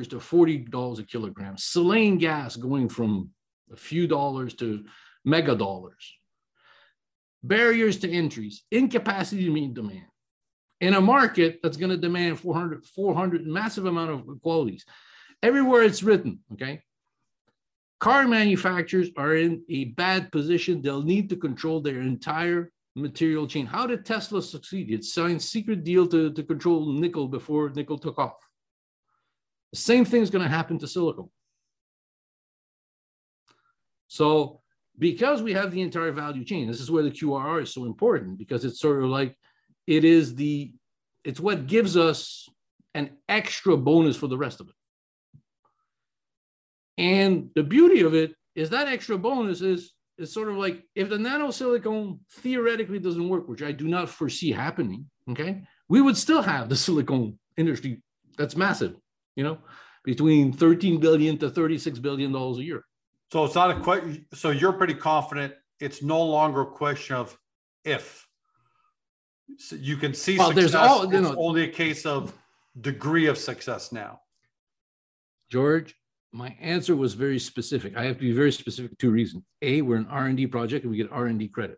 to 0.09 0.15
$40 0.17 0.99
a 0.99 1.03
kilogram, 1.03 1.55
silane 1.55 2.19
gas 2.19 2.55
going 2.55 2.89
from 2.89 3.29
a 3.71 3.75
few 3.75 4.07
dollars 4.07 4.55
to 4.55 4.83
mega 5.23 5.55
dollars. 5.55 6.13
Barriers 7.43 7.97
to 7.99 8.11
entries, 8.11 8.63
incapacity 8.71 9.45
to 9.45 9.51
meet 9.51 9.73
demand. 9.73 10.05
In 10.79 10.95
a 10.95 11.01
market 11.01 11.59
that's 11.61 11.77
going 11.77 11.91
to 11.91 11.97
demand 11.97 12.39
400, 12.39 12.85
400 12.85 13.45
massive 13.45 13.85
amount 13.85 14.11
of 14.11 14.41
qualities. 14.41 14.83
Everywhere 15.43 15.83
it's 15.83 16.01
written, 16.01 16.39
okay? 16.53 16.81
Car 17.99 18.27
manufacturers 18.27 19.09
are 19.15 19.35
in 19.35 19.63
a 19.69 19.85
bad 19.85 20.31
position. 20.31 20.81
They'll 20.81 21.03
need 21.03 21.29
to 21.29 21.35
control 21.35 21.81
their 21.81 22.01
entire 22.01 22.71
material 22.95 23.47
chain. 23.47 23.65
How 23.65 23.87
did 23.87 24.05
Tesla 24.05 24.41
succeed? 24.41 24.91
It 24.91 25.03
signed 25.03 25.41
secret 25.41 25.83
deal 25.83 26.07
to, 26.07 26.31
to 26.31 26.43
control 26.43 26.91
nickel 26.91 27.27
before 27.27 27.69
nickel 27.69 27.97
took 27.97 28.19
off. 28.19 28.37
The 29.71 29.79
same 29.79 30.03
thing 30.03 30.21
is 30.21 30.29
going 30.29 30.43
to 30.43 30.49
happen 30.49 30.77
to 30.79 30.87
silicon. 30.87 31.29
So 34.07 34.59
because 34.99 35.41
we 35.41 35.53
have 35.53 35.71
the 35.71 35.81
entire 35.81 36.11
value 36.11 36.43
chain, 36.43 36.67
this 36.67 36.81
is 36.81 36.91
where 36.91 37.03
the 37.03 37.11
QRR 37.11 37.63
is 37.63 37.73
so 37.73 37.85
important 37.85 38.37
because 38.37 38.65
it's 38.65 38.79
sort 38.79 39.03
of 39.03 39.09
like 39.09 39.37
it 39.87 40.03
is 40.03 40.35
the 40.35 40.73
it's 41.23 41.39
what 41.39 41.67
gives 41.67 41.95
us 41.95 42.49
an 42.93 43.11
extra 43.29 43.77
bonus 43.77 44.17
for 44.17 44.27
the 44.27 44.37
rest 44.37 44.59
of 44.59 44.67
it. 44.67 44.75
And 46.97 47.49
the 47.55 47.63
beauty 47.63 48.01
of 48.01 48.13
it 48.13 48.35
is 48.53 48.71
that 48.71 48.87
extra 48.87 49.17
bonus 49.17 49.61
is 49.61 49.93
it's 50.21 50.33
sort 50.33 50.49
of 50.49 50.55
like 50.55 50.83
if 50.95 51.09
the 51.09 51.17
nanosilicon 51.17 52.19
theoretically 52.31 52.99
doesn't 52.99 53.27
work, 53.27 53.47
which 53.47 53.61
I 53.63 53.71
do 53.71 53.87
not 53.87 54.09
foresee 54.09 54.51
happening, 54.51 55.05
okay, 55.29 55.63
we 55.89 56.01
would 56.01 56.17
still 56.17 56.41
have 56.41 56.69
the 56.69 56.75
silicone 56.75 57.37
industry 57.57 58.01
that's 58.37 58.55
massive, 58.55 58.95
you 59.35 59.43
know, 59.43 59.57
between 60.03 60.53
13 60.53 60.99
billion 60.99 61.37
to 61.39 61.49
36 61.49 61.99
billion 61.99 62.31
dollars 62.31 62.59
a 62.59 62.63
year. 62.63 62.85
So 63.31 63.45
it's 63.45 63.55
not 63.55 63.71
a 63.71 63.79
question. 63.79 64.25
So 64.33 64.51
you're 64.51 64.73
pretty 64.73 64.93
confident 64.93 65.53
it's 65.79 66.03
no 66.03 66.21
longer 66.21 66.61
a 66.61 66.65
question 66.65 67.15
of 67.15 67.37
if. 67.83 68.27
So 69.57 69.75
you 69.75 69.97
can 69.97 70.13
see 70.13 70.37
well, 70.37 70.47
success. 70.47 70.71
There's 70.71 70.75
all, 70.75 71.11
you 71.11 71.21
know, 71.21 71.29
it's 71.29 71.37
only 71.37 71.63
a 71.63 71.67
case 71.67 72.05
of 72.05 72.33
degree 72.79 73.25
of 73.25 73.37
success 73.37 73.91
now. 73.91 74.21
George, 75.49 75.95
my 76.33 76.55
answer 76.59 76.95
was 76.95 77.13
very 77.13 77.39
specific. 77.39 77.95
I 77.97 78.05
have 78.05 78.15
to 78.15 78.21
be 78.21 78.31
very 78.31 78.51
specific. 78.51 78.97
Two 78.97 79.11
reasons: 79.11 79.43
a, 79.61 79.81
we're 79.81 79.97
an 79.97 80.07
R 80.09 80.25
and 80.25 80.37
D 80.37 80.47
project, 80.47 80.83
and 80.83 80.91
we 80.91 80.97
get 80.97 81.11
R 81.11 81.25
and 81.25 81.39
D 81.39 81.47
credit. 81.47 81.77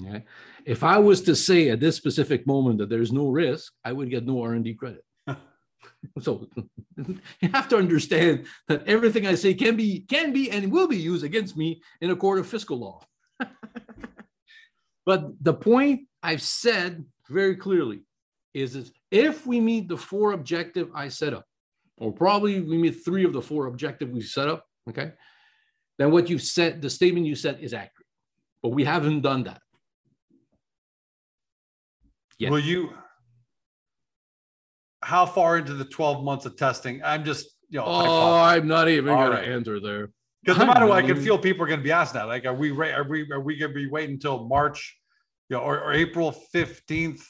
Okay. 0.00 0.24
If 0.64 0.84
I 0.84 0.98
was 0.98 1.22
to 1.22 1.34
say 1.34 1.70
at 1.70 1.80
this 1.80 1.96
specific 1.96 2.46
moment 2.46 2.78
that 2.78 2.90
there's 2.90 3.12
no 3.12 3.28
risk, 3.28 3.72
I 3.84 3.92
would 3.92 4.10
get 4.10 4.26
no 4.26 4.42
R 4.42 4.52
and 4.52 4.64
D 4.64 4.74
credit. 4.74 5.04
so 6.20 6.48
you 6.96 7.48
have 7.54 7.68
to 7.68 7.76
understand 7.76 8.46
that 8.68 8.86
everything 8.86 9.26
I 9.26 9.36
say 9.36 9.54
can 9.54 9.76
be 9.76 10.00
can 10.00 10.32
be 10.32 10.50
and 10.50 10.70
will 10.70 10.88
be 10.88 10.98
used 10.98 11.24
against 11.24 11.56
me 11.56 11.80
in 12.00 12.10
a 12.10 12.16
court 12.16 12.40
of 12.40 12.46
fiscal 12.46 12.78
law. 12.78 13.00
but 15.06 15.32
the 15.40 15.54
point 15.54 16.02
I've 16.22 16.42
said 16.42 17.04
very 17.28 17.56
clearly 17.56 18.02
is, 18.52 18.76
is 18.76 18.92
if 19.10 19.46
we 19.46 19.60
meet 19.60 19.88
the 19.88 19.96
four 19.96 20.32
objective 20.32 20.90
I 20.94 21.08
set 21.08 21.32
up, 21.32 21.44
or 21.98 22.12
probably 22.12 22.60
we 22.60 22.78
meet 22.78 23.04
three 23.04 23.24
of 23.24 23.32
the 23.32 23.42
four 23.42 23.66
objective 23.66 24.10
we 24.10 24.22
set 24.22 24.48
up, 24.48 24.64
okay, 24.88 25.12
then 25.98 26.10
what 26.10 26.28
you've 26.28 26.42
said, 26.42 26.82
the 26.82 26.90
statement 26.90 27.26
you 27.26 27.34
said 27.34 27.58
is 27.60 27.72
accurate. 27.72 28.06
But 28.62 28.70
we 28.70 28.84
haven't 28.84 29.22
done 29.22 29.44
that. 29.44 29.60
Yet. 32.38 32.50
Will 32.50 32.60
you? 32.60 32.90
How 35.02 35.24
far 35.24 35.58
into 35.58 35.74
the 35.74 35.84
12 35.84 36.24
months 36.24 36.46
of 36.46 36.56
testing? 36.56 37.00
I'm 37.02 37.24
just, 37.24 37.46
you 37.70 37.78
know. 37.78 37.84
Oh, 37.86 38.34
I'm 38.34 38.66
not 38.66 38.88
even 38.88 39.14
going 39.14 39.30
right. 39.30 39.44
to 39.44 39.50
enter 39.50 39.80
there. 39.80 40.10
Because 40.44 40.58
no 40.58 40.66
matter 40.66 40.86
what, 40.86 41.02
I 41.02 41.06
can 41.06 41.20
feel 41.20 41.38
people 41.38 41.64
are 41.64 41.66
going 41.66 41.80
to 41.80 41.84
be 41.84 41.92
asking 41.92 42.20
that. 42.20 42.28
Like, 42.28 42.44
are 42.44 42.54
we 42.54 42.70
are 42.70 43.08
we 43.08 43.30
are 43.32 43.40
we 43.40 43.56
going 43.56 43.72
to 43.72 43.74
be 43.74 43.88
waiting 43.88 44.14
until 44.14 44.46
March, 44.46 44.96
you 45.48 45.56
know, 45.56 45.62
or, 45.62 45.80
or 45.80 45.92
April 45.92 46.34
15th 46.54 47.22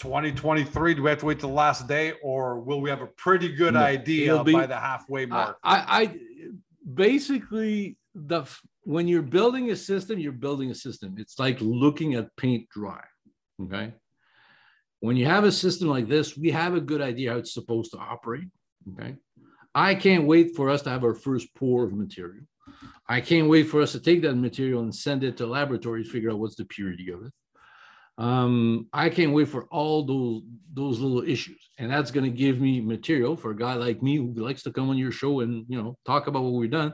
2023 0.00 0.94
do 0.94 1.02
we 1.02 1.10
have 1.10 1.18
to 1.18 1.26
wait 1.26 1.38
till 1.38 1.50
the 1.50 1.54
last 1.54 1.86
day 1.86 2.14
or 2.22 2.58
will 2.58 2.80
we 2.80 2.88
have 2.88 3.02
a 3.02 3.06
pretty 3.06 3.54
good 3.54 3.74
no, 3.74 3.80
idea 3.80 4.42
be, 4.42 4.52
by 4.52 4.66
the 4.66 4.76
halfway 4.76 5.26
mark? 5.26 5.58
I, 5.62 5.76
I, 6.02 6.18
basically 6.94 7.98
the 8.14 8.44
when 8.84 9.06
you're 9.06 9.20
building 9.20 9.70
a 9.70 9.76
system 9.76 10.18
you're 10.18 10.32
building 10.32 10.70
a 10.70 10.74
system. 10.74 11.16
It's 11.18 11.38
like 11.38 11.58
looking 11.60 12.14
at 12.14 12.34
paint 12.36 12.66
dry 12.70 13.02
okay? 13.62 13.92
When 15.00 15.16
you 15.16 15.26
have 15.26 15.44
a 15.44 15.52
system 15.52 15.88
like 15.88 16.08
this 16.08 16.34
we 16.34 16.50
have 16.50 16.74
a 16.74 16.80
good 16.80 17.02
idea 17.02 17.32
how 17.32 17.36
it's 17.36 17.52
supposed 17.52 17.92
to 17.92 17.98
operate 17.98 18.48
okay? 18.94 19.16
I 19.74 19.94
can't 19.94 20.26
wait 20.26 20.56
for 20.56 20.70
us 20.70 20.80
to 20.82 20.90
have 20.90 21.04
our 21.04 21.14
first 21.14 21.54
pour 21.54 21.84
of 21.84 21.92
material. 21.92 22.44
I 23.06 23.20
can't 23.20 23.48
wait 23.48 23.64
for 23.64 23.82
us 23.82 23.92
to 23.92 24.00
take 24.00 24.22
that 24.22 24.34
material 24.34 24.80
and 24.80 24.94
send 24.94 25.24
it 25.24 25.36
to 25.36 25.46
laboratories 25.46 26.10
figure 26.10 26.30
out 26.30 26.38
what's 26.38 26.56
the 26.56 26.64
purity 26.64 27.12
of 27.12 27.26
it 27.26 27.32
um, 28.20 28.86
I 28.92 29.08
can't 29.08 29.32
wait 29.32 29.48
for 29.48 29.64
all 29.70 30.04
those 30.04 30.42
those 30.74 31.00
little 31.00 31.26
issues, 31.26 31.70
and 31.78 31.90
that's 31.90 32.10
going 32.10 32.30
to 32.30 32.36
give 32.36 32.60
me 32.60 32.78
material 32.78 33.34
for 33.34 33.50
a 33.50 33.56
guy 33.56 33.74
like 33.74 34.02
me 34.02 34.16
who 34.16 34.34
likes 34.34 34.62
to 34.64 34.72
come 34.72 34.90
on 34.90 34.98
your 34.98 35.10
show 35.10 35.40
and 35.40 35.64
you 35.68 35.82
know 35.82 35.96
talk 36.04 36.26
about 36.26 36.42
what 36.42 36.52
we've 36.52 36.70
done. 36.70 36.92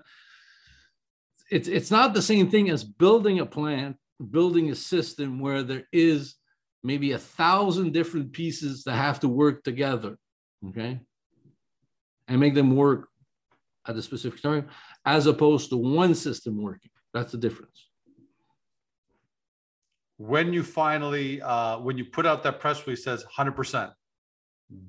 It's 1.50 1.66
it's 1.66 1.90
not 1.90 2.14
the 2.14 2.22
same 2.22 2.48
thing 2.48 2.70
as 2.70 2.84
building 2.84 3.40
a 3.40 3.46
plant, 3.46 3.96
building 4.30 4.70
a 4.70 4.76
system 4.76 5.40
where 5.40 5.64
there 5.64 5.88
is 5.92 6.36
maybe 6.84 7.10
a 7.10 7.18
thousand 7.18 7.92
different 7.92 8.32
pieces 8.32 8.84
that 8.84 8.94
have 8.94 9.18
to 9.20 9.28
work 9.28 9.64
together, 9.64 10.16
okay, 10.68 11.00
and 12.28 12.38
make 12.38 12.54
them 12.54 12.76
work 12.76 13.08
at 13.88 13.96
a 13.96 14.02
specific 14.02 14.40
time, 14.40 14.68
as 15.04 15.26
opposed 15.26 15.70
to 15.70 15.76
one 15.76 16.14
system 16.14 16.62
working. 16.62 16.92
That's 17.12 17.32
the 17.32 17.38
difference 17.38 17.85
when 20.18 20.52
you 20.52 20.62
finally 20.62 21.42
uh, 21.42 21.78
when 21.78 21.98
you 21.98 22.04
put 22.04 22.26
out 22.26 22.42
that 22.42 22.60
press 22.60 22.86
release 22.86 23.04
says 23.04 23.24
100% 23.36 23.92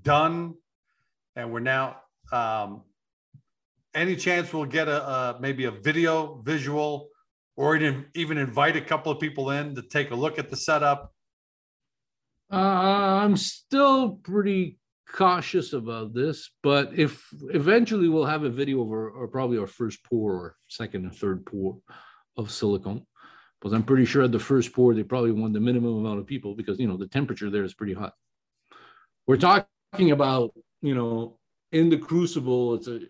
done. 0.01 0.55
And 1.35 1.51
we're 1.51 1.59
now 1.59 1.97
um, 2.31 2.83
any 3.93 4.15
chance 4.15 4.53
we'll 4.53 4.65
get 4.65 4.87
a, 4.87 5.07
a, 5.07 5.37
maybe 5.39 5.65
a 5.65 5.71
video 5.71 6.41
visual 6.43 7.09
or 7.55 7.75
even, 7.75 8.05
even 8.13 8.37
invite 8.37 8.75
a 8.75 8.81
couple 8.81 9.11
of 9.11 9.19
people 9.19 9.51
in 9.51 9.75
to 9.75 9.81
take 9.81 10.11
a 10.11 10.15
look 10.15 10.39
at 10.39 10.49
the 10.49 10.55
setup? 10.55 11.13
Uh, 12.49 12.55
i'm 12.55 13.35
still 13.35 14.11
pretty 14.23 14.79
cautious 15.11 15.73
about 15.73 16.13
this 16.13 16.51
but 16.63 16.91
if 16.95 17.27
eventually 17.49 18.07
we'll 18.07 18.25
have 18.25 18.43
a 18.43 18.49
video 18.49 18.81
of 18.81 18.87
our, 18.87 19.09
or 19.09 19.27
probably 19.27 19.57
our 19.57 19.67
first 19.67 20.01
pour 20.05 20.33
or 20.33 20.55
second 20.69 21.03
and 21.03 21.13
third 21.13 21.45
pour 21.45 21.77
of 22.37 22.49
silicone 22.49 23.05
because 23.59 23.73
I'm 23.73 23.83
pretty 23.83 24.05
sure 24.05 24.23
at 24.23 24.31
the 24.31 24.39
first 24.39 24.73
pour 24.73 24.93
they 24.93 25.03
probably 25.03 25.31
want 25.31 25.53
the 25.53 25.59
minimum 25.59 25.97
amount 25.97 26.19
of 26.19 26.27
people 26.27 26.55
because 26.55 26.79
you 26.79 26.87
know 26.87 26.97
the 26.97 27.07
temperature 27.07 27.49
there 27.49 27.63
is 27.63 27.73
pretty 27.73 27.93
hot. 27.93 28.13
We're 29.25 29.37
talking 29.37 30.11
about 30.11 30.53
you 30.81 30.95
know 30.95 31.37
in 31.71 31.89
the 31.89 31.97
crucible, 31.97 32.75
it's 32.75 32.87
a 32.87 33.01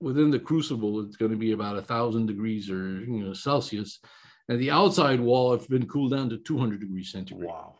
within 0.00 0.30
the 0.30 0.38
crucible 0.38 1.00
it's 1.00 1.16
going 1.16 1.30
to 1.30 1.36
be 1.36 1.52
about 1.52 1.76
a 1.76 1.82
thousand 1.82 2.26
degrees 2.26 2.70
or 2.70 3.00
you 3.00 3.24
know 3.24 3.32
Celsius, 3.32 4.00
and 4.48 4.60
the 4.60 4.70
outside 4.70 5.20
wall 5.20 5.52
have 5.52 5.68
been 5.68 5.86
cooled 5.86 6.12
down 6.12 6.28
to 6.30 6.38
200 6.38 6.80
degrees 6.80 7.10
centigrade. 7.10 7.48
Wow, 7.48 7.78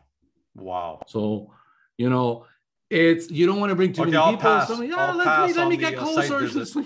wow. 0.55 1.01
So 1.07 1.53
you 1.97 2.09
know 2.09 2.45
it's 2.89 3.29
you 3.29 3.45
don't 3.45 3.59
want 3.59 3.69
to 3.71 3.75
bring 3.75 3.93
too 3.93 4.03
okay, 4.03 4.11
many 4.11 4.23
I'll 4.23 4.31
people. 4.31 4.41
Pass. 4.41 4.67
Somebody, 4.67 4.91
oh, 4.93 5.13
let 5.15 5.47
me 5.47 5.53
let 5.53 5.67
me 5.67 5.77
get 5.77 5.95
uh, 5.97 6.03
closer. 6.03 6.65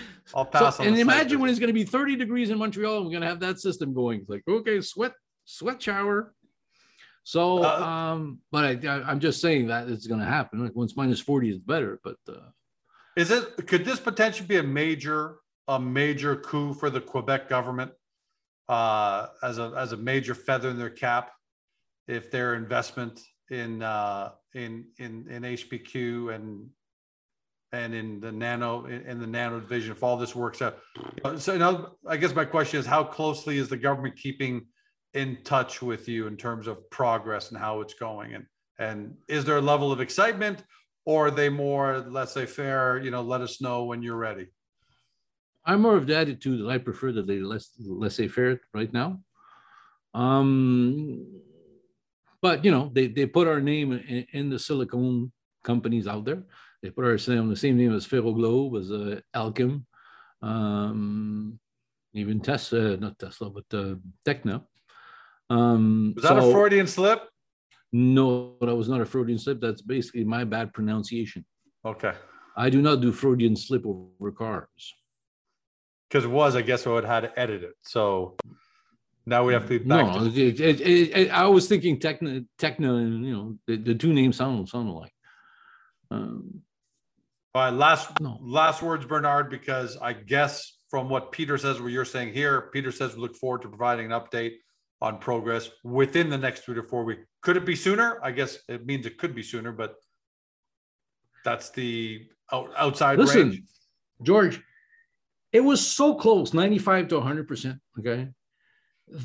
I'll 0.34 0.44
pass 0.44 0.76
so, 0.76 0.84
And 0.84 0.98
imagine 0.98 1.40
when 1.40 1.50
it's 1.50 1.58
going 1.58 1.68
to 1.68 1.74
be 1.74 1.84
30 1.84 2.16
degrees 2.16 2.50
in 2.50 2.58
Montreal, 2.58 2.98
and 2.98 3.06
we're 3.06 3.12
going 3.12 3.22
to 3.22 3.28
have 3.28 3.40
that 3.40 3.60
system 3.60 3.94
going. 3.94 4.20
It's 4.20 4.28
like, 4.28 4.42
okay, 4.48 4.80
sweat, 4.80 5.12
sweat 5.44 5.82
shower. 5.82 6.34
So, 7.24 7.64
Uh, 7.64 7.80
um, 7.80 8.38
but 8.50 8.64
I, 8.64 9.10
am 9.10 9.20
just 9.20 9.40
saying 9.40 9.68
that 9.68 9.88
it's 9.88 10.06
going 10.06 10.20
to 10.20 10.26
happen. 10.26 10.64
Like 10.64 10.74
once 10.74 10.96
minus 10.96 11.20
40 11.20 11.50
is 11.50 11.58
better, 11.58 12.00
but 12.02 12.16
uh, 12.28 12.50
is 13.16 13.30
it 13.30 13.66
could 13.66 13.84
this 13.84 14.00
potentially 14.00 14.46
be 14.46 14.56
a 14.56 14.62
major 14.62 15.38
a 15.66 15.78
major 15.78 16.36
coup 16.36 16.72
for 16.72 16.88
the 16.88 17.00
Quebec 17.00 17.48
government 17.48 17.92
uh, 18.68 19.26
as 19.42 19.58
a 19.58 19.74
as 19.76 19.92
a 19.92 19.96
major 19.96 20.34
feather 20.34 20.70
in 20.70 20.78
their 20.78 20.90
cap 20.90 21.32
if 22.06 22.30
their 22.30 22.54
investment 22.54 23.20
in 23.50 23.82
uh, 23.82 24.30
in 24.54 24.86
in 24.98 25.28
in 25.28 25.42
HPQ 25.42 26.34
and 26.34 26.70
and 27.72 27.94
in 27.94 28.20
the 28.20 28.32
nano 28.32 28.86
in 28.86 29.20
the 29.20 29.26
nano 29.26 29.60
division 29.60 29.92
if 29.92 30.02
all 30.02 30.16
this 30.16 30.34
works 30.34 30.62
out. 30.62 30.78
So 31.38 31.56
now 31.56 31.92
I 32.06 32.16
guess 32.16 32.34
my 32.34 32.44
question 32.44 32.80
is 32.80 32.86
how 32.86 33.04
closely 33.04 33.58
is 33.58 33.68
the 33.68 33.76
government 33.76 34.16
keeping 34.16 34.66
in 35.14 35.38
touch 35.44 35.82
with 35.82 36.08
you 36.08 36.26
in 36.26 36.36
terms 36.36 36.66
of 36.66 36.88
progress 36.90 37.50
and 37.50 37.58
how 37.58 37.80
it's 37.80 37.94
going? 37.94 38.34
And 38.34 38.46
and 38.78 39.14
is 39.28 39.44
there 39.44 39.58
a 39.58 39.62
level 39.62 39.92
of 39.92 40.00
excitement 40.00 40.64
or 41.04 41.26
are 41.26 41.30
they 41.30 41.48
more 41.48 42.04
let's 42.08 42.32
say 42.32 42.46
fair 42.46 42.98
you 42.98 43.10
know 43.10 43.22
let 43.22 43.40
us 43.40 43.60
know 43.60 43.84
when 43.84 44.02
you're 44.02 44.16
ready? 44.16 44.46
I'm 45.64 45.82
more 45.82 45.96
of 45.96 46.06
the 46.06 46.16
attitude 46.16 46.60
that 46.60 46.70
i 46.70 46.78
prefer 46.78 47.12
that 47.12 47.26
they 47.26 47.40
less 47.40 47.70
let's 47.78 48.14
say 48.14 48.28
fair 48.28 48.60
right 48.72 48.92
now. 48.92 49.20
Um 50.14 51.26
but 52.40 52.64
you 52.64 52.70
know 52.70 52.90
they, 52.94 53.08
they 53.08 53.26
put 53.26 53.46
our 53.46 53.60
name 53.60 53.92
in, 53.92 54.26
in 54.32 54.48
the 54.48 54.58
silicone 54.58 55.32
companies 55.64 56.06
out 56.06 56.24
there 56.24 56.44
they 56.82 56.90
put 56.90 57.04
our 57.04 57.18
name 57.34 57.48
the 57.48 57.56
same 57.56 57.76
name 57.76 57.94
as 57.94 58.06
ferroglobe 58.06 58.80
as 58.80 58.90
uh, 58.90 59.20
Elkem 59.34 59.84
um 60.40 61.58
even 62.14 62.40
tesla 62.40 62.96
not 62.96 63.18
tesla 63.18 63.50
but 63.50 63.64
uh, 63.72 63.96
Tekna 64.24 64.62
um, 65.50 66.12
was 66.14 66.24
that 66.24 66.40
so, 66.40 66.50
a 66.50 66.52
Freudian 66.52 66.86
slip? 66.86 67.22
No, 67.92 68.56
that 68.60 68.74
was 68.74 68.88
not 68.88 69.00
a 69.00 69.06
Freudian 69.06 69.38
slip. 69.38 69.60
That's 69.60 69.82
basically 69.82 70.24
my 70.24 70.44
bad 70.44 70.72
pronunciation. 70.72 71.44
Okay. 71.84 72.12
I 72.56 72.70
do 72.70 72.82
not 72.82 73.00
do 73.00 73.12
Freudian 73.12 73.56
slip 73.56 73.84
over 73.86 74.32
cars. 74.32 74.94
Because 76.08 76.24
it 76.24 76.30
was, 76.30 76.56
I 76.56 76.62
guess, 76.62 76.86
I 76.86 76.90
would 76.90 77.04
have 77.04 77.24
had 77.24 77.34
to 77.34 77.40
edit 77.40 77.62
it. 77.62 77.74
So 77.82 78.36
now 79.26 79.44
we 79.44 79.52
have 79.52 79.68
to. 79.68 79.78
No, 79.84 80.28
to- 80.28 80.40
it, 80.40 80.60
it, 80.60 80.80
it, 80.80 81.30
I 81.30 81.46
was 81.46 81.68
thinking 81.68 81.98
Tekna, 81.98 82.44
and 82.62 83.24
you 83.24 83.32
know, 83.32 83.58
the, 83.66 83.76
the 83.76 83.94
two 83.94 84.12
names 84.12 84.36
sound 84.36 84.68
sound 84.68 84.88
alike. 84.88 85.12
Um, 86.10 86.62
All 87.54 87.62
right, 87.62 87.72
last 87.72 88.20
no. 88.20 88.38
last 88.40 88.82
words, 88.82 89.06
Bernard, 89.06 89.50
because 89.50 89.96
I 89.96 90.12
guess 90.12 90.78
from 90.90 91.08
what 91.08 91.32
Peter 91.32 91.56
says, 91.58 91.80
what 91.80 91.92
you're 91.92 92.04
saying 92.04 92.32
here, 92.32 92.70
Peter 92.72 92.92
says 92.92 93.14
we 93.14 93.20
look 93.22 93.36
forward 93.36 93.62
to 93.62 93.68
providing 93.68 94.12
an 94.12 94.20
update 94.20 94.54
on 95.00 95.18
progress 95.18 95.70
within 95.84 96.28
the 96.28 96.38
next 96.38 96.64
three 96.64 96.74
to 96.74 96.82
four 96.82 97.04
weeks. 97.04 97.22
Could 97.42 97.56
it 97.56 97.64
be 97.64 97.76
sooner? 97.76 98.20
I 98.22 98.32
guess 98.32 98.58
it 98.68 98.84
means 98.84 99.06
it 99.06 99.18
could 99.18 99.34
be 99.34 99.42
sooner, 99.42 99.72
but 99.72 99.94
that's 101.44 101.70
the 101.70 102.26
outside 102.52 103.18
Listen, 103.18 103.50
range. 103.50 103.62
George, 104.22 104.60
it 105.52 105.60
was 105.60 105.86
so 105.86 106.14
close 106.14 106.52
95 106.52 107.08
to 107.08 107.14
100%. 107.16 107.78
Okay. 107.98 108.28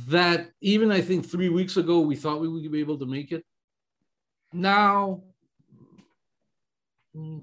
That 0.08 0.52
even 0.62 0.92
I 0.92 1.02
think 1.02 1.30
three 1.30 1.50
weeks 1.50 1.78
ago, 1.78 2.00
we 2.00 2.16
thought 2.16 2.40
we 2.40 2.48
would 2.48 2.72
be 2.72 2.80
able 2.80 3.00
to 3.00 3.06
make 3.06 3.32
it. 3.32 3.44
Now, 4.54 5.24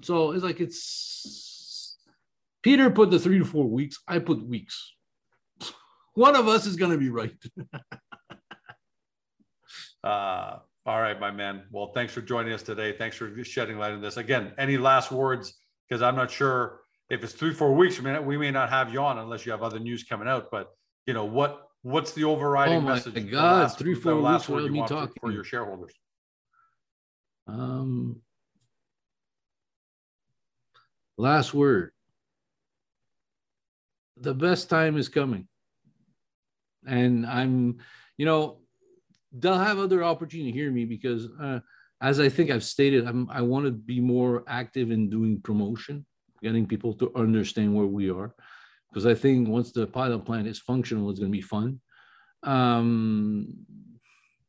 so 0.01 0.31
it's 0.31 0.43
like 0.43 0.59
it's 0.59 1.97
Peter 2.61 2.89
put 2.89 3.09
the 3.11 3.19
three 3.19 3.39
to 3.39 3.45
four 3.45 3.67
weeks, 3.67 3.97
I 4.07 4.19
put 4.19 4.45
weeks. 4.45 4.93
One 6.13 6.35
of 6.35 6.47
us 6.47 6.65
is 6.65 6.75
going 6.75 6.91
to 6.91 6.97
be 6.97 7.09
right. 7.09 7.35
Uh, 10.03 10.57
all 10.85 10.99
right, 10.99 11.19
my 11.19 11.29
man. 11.29 11.63
Well, 11.69 11.91
thanks 11.93 12.11
for 12.11 12.21
joining 12.21 12.53
us 12.53 12.63
today. 12.63 12.91
Thanks 12.91 13.15
for 13.15 13.31
shedding 13.43 13.77
light 13.77 13.91
on 13.91 14.01
this. 14.01 14.17
Again, 14.17 14.51
any 14.57 14.77
last 14.77 15.11
words? 15.11 15.53
Because 15.87 16.01
I'm 16.01 16.15
not 16.15 16.31
sure 16.31 16.81
if 17.09 17.23
it's 17.23 17.33
three, 17.33 17.53
four 17.53 17.73
weeks, 17.75 17.99
we 17.99 18.05
may, 18.05 18.19
we 18.19 18.37
may 18.37 18.49
not 18.49 18.69
have 18.69 18.91
you 18.91 18.99
on 19.01 19.19
unless 19.19 19.45
you 19.45 19.51
have 19.51 19.61
other 19.61 19.79
news 19.79 20.03
coming 20.03 20.27
out. 20.27 20.49
But 20.49 20.71
you 21.05 21.13
know 21.13 21.25
what? 21.25 21.67
What's 21.83 22.13
the 22.13 22.23
overriding 22.23 22.77
oh 22.77 22.81
my 22.81 22.95
message? 22.95 23.13
God, 23.29 23.61
last, 23.61 23.77
three, 23.77 23.93
four 23.93 24.15
weeks 24.15 24.47
without 24.47 24.71
me 24.71 24.79
talking 24.87 25.13
for, 25.19 25.27
for 25.27 25.31
your 25.31 25.43
shareholders. 25.43 25.93
Um, 27.47 28.21
last 31.21 31.53
word. 31.53 31.91
The 34.17 34.33
best 34.33 34.69
time 34.69 34.97
is 34.97 35.09
coming, 35.09 35.47
and 36.85 37.25
I'm, 37.25 37.77
you 38.17 38.25
know, 38.25 38.59
they'll 39.31 39.57
have 39.57 39.79
other 39.79 40.03
opportunity 40.03 40.51
to 40.51 40.57
hear 40.57 40.71
me 40.71 40.85
because 40.85 41.27
uh, 41.41 41.59
as 42.01 42.19
I 42.19 42.29
think 42.29 42.49
I've 42.49 42.63
stated, 42.63 43.07
I'm, 43.07 43.29
I 43.29 43.41
want 43.41 43.65
to 43.65 43.71
be 43.71 43.99
more 43.99 44.43
active 44.47 44.91
in 44.91 45.09
doing 45.09 45.41
promotion, 45.41 46.05
getting 46.41 46.67
people 46.67 46.93
to 46.95 47.11
understand 47.15 47.73
where 47.73 47.85
we 47.85 48.09
are. 48.11 48.35
Because 48.89 49.05
I 49.05 49.13
think 49.13 49.47
once 49.47 49.71
the 49.71 49.87
pilot 49.87 50.25
plant 50.25 50.47
is 50.47 50.59
functional, 50.59 51.09
it's 51.09 51.19
going 51.19 51.31
to 51.31 51.37
be 51.37 51.41
fun. 51.41 51.79
Um, 52.43 53.47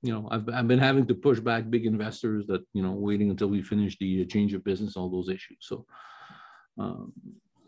you 0.03 0.13
know, 0.13 0.29
I've, 0.31 0.49
I've 0.49 0.67
been 0.67 0.81
having 0.81 1.07
to 1.07 1.15
push 1.15 1.39
back 1.39 1.71
big 1.71 1.87
investors 1.87 2.47
that, 2.49 2.63
you 2.73 2.83
know, 2.83 2.91
waiting 2.93 3.31
until 3.31 3.49
we 3.49 3.63
finish 3.63 3.97
the 3.99 4.27
change 4.27 4.53
of 4.53 4.65
business, 4.65 4.97
all 4.97 5.09
those 5.09 5.29
issues. 5.29 5.59
So 5.61 5.87
um, 6.79 7.13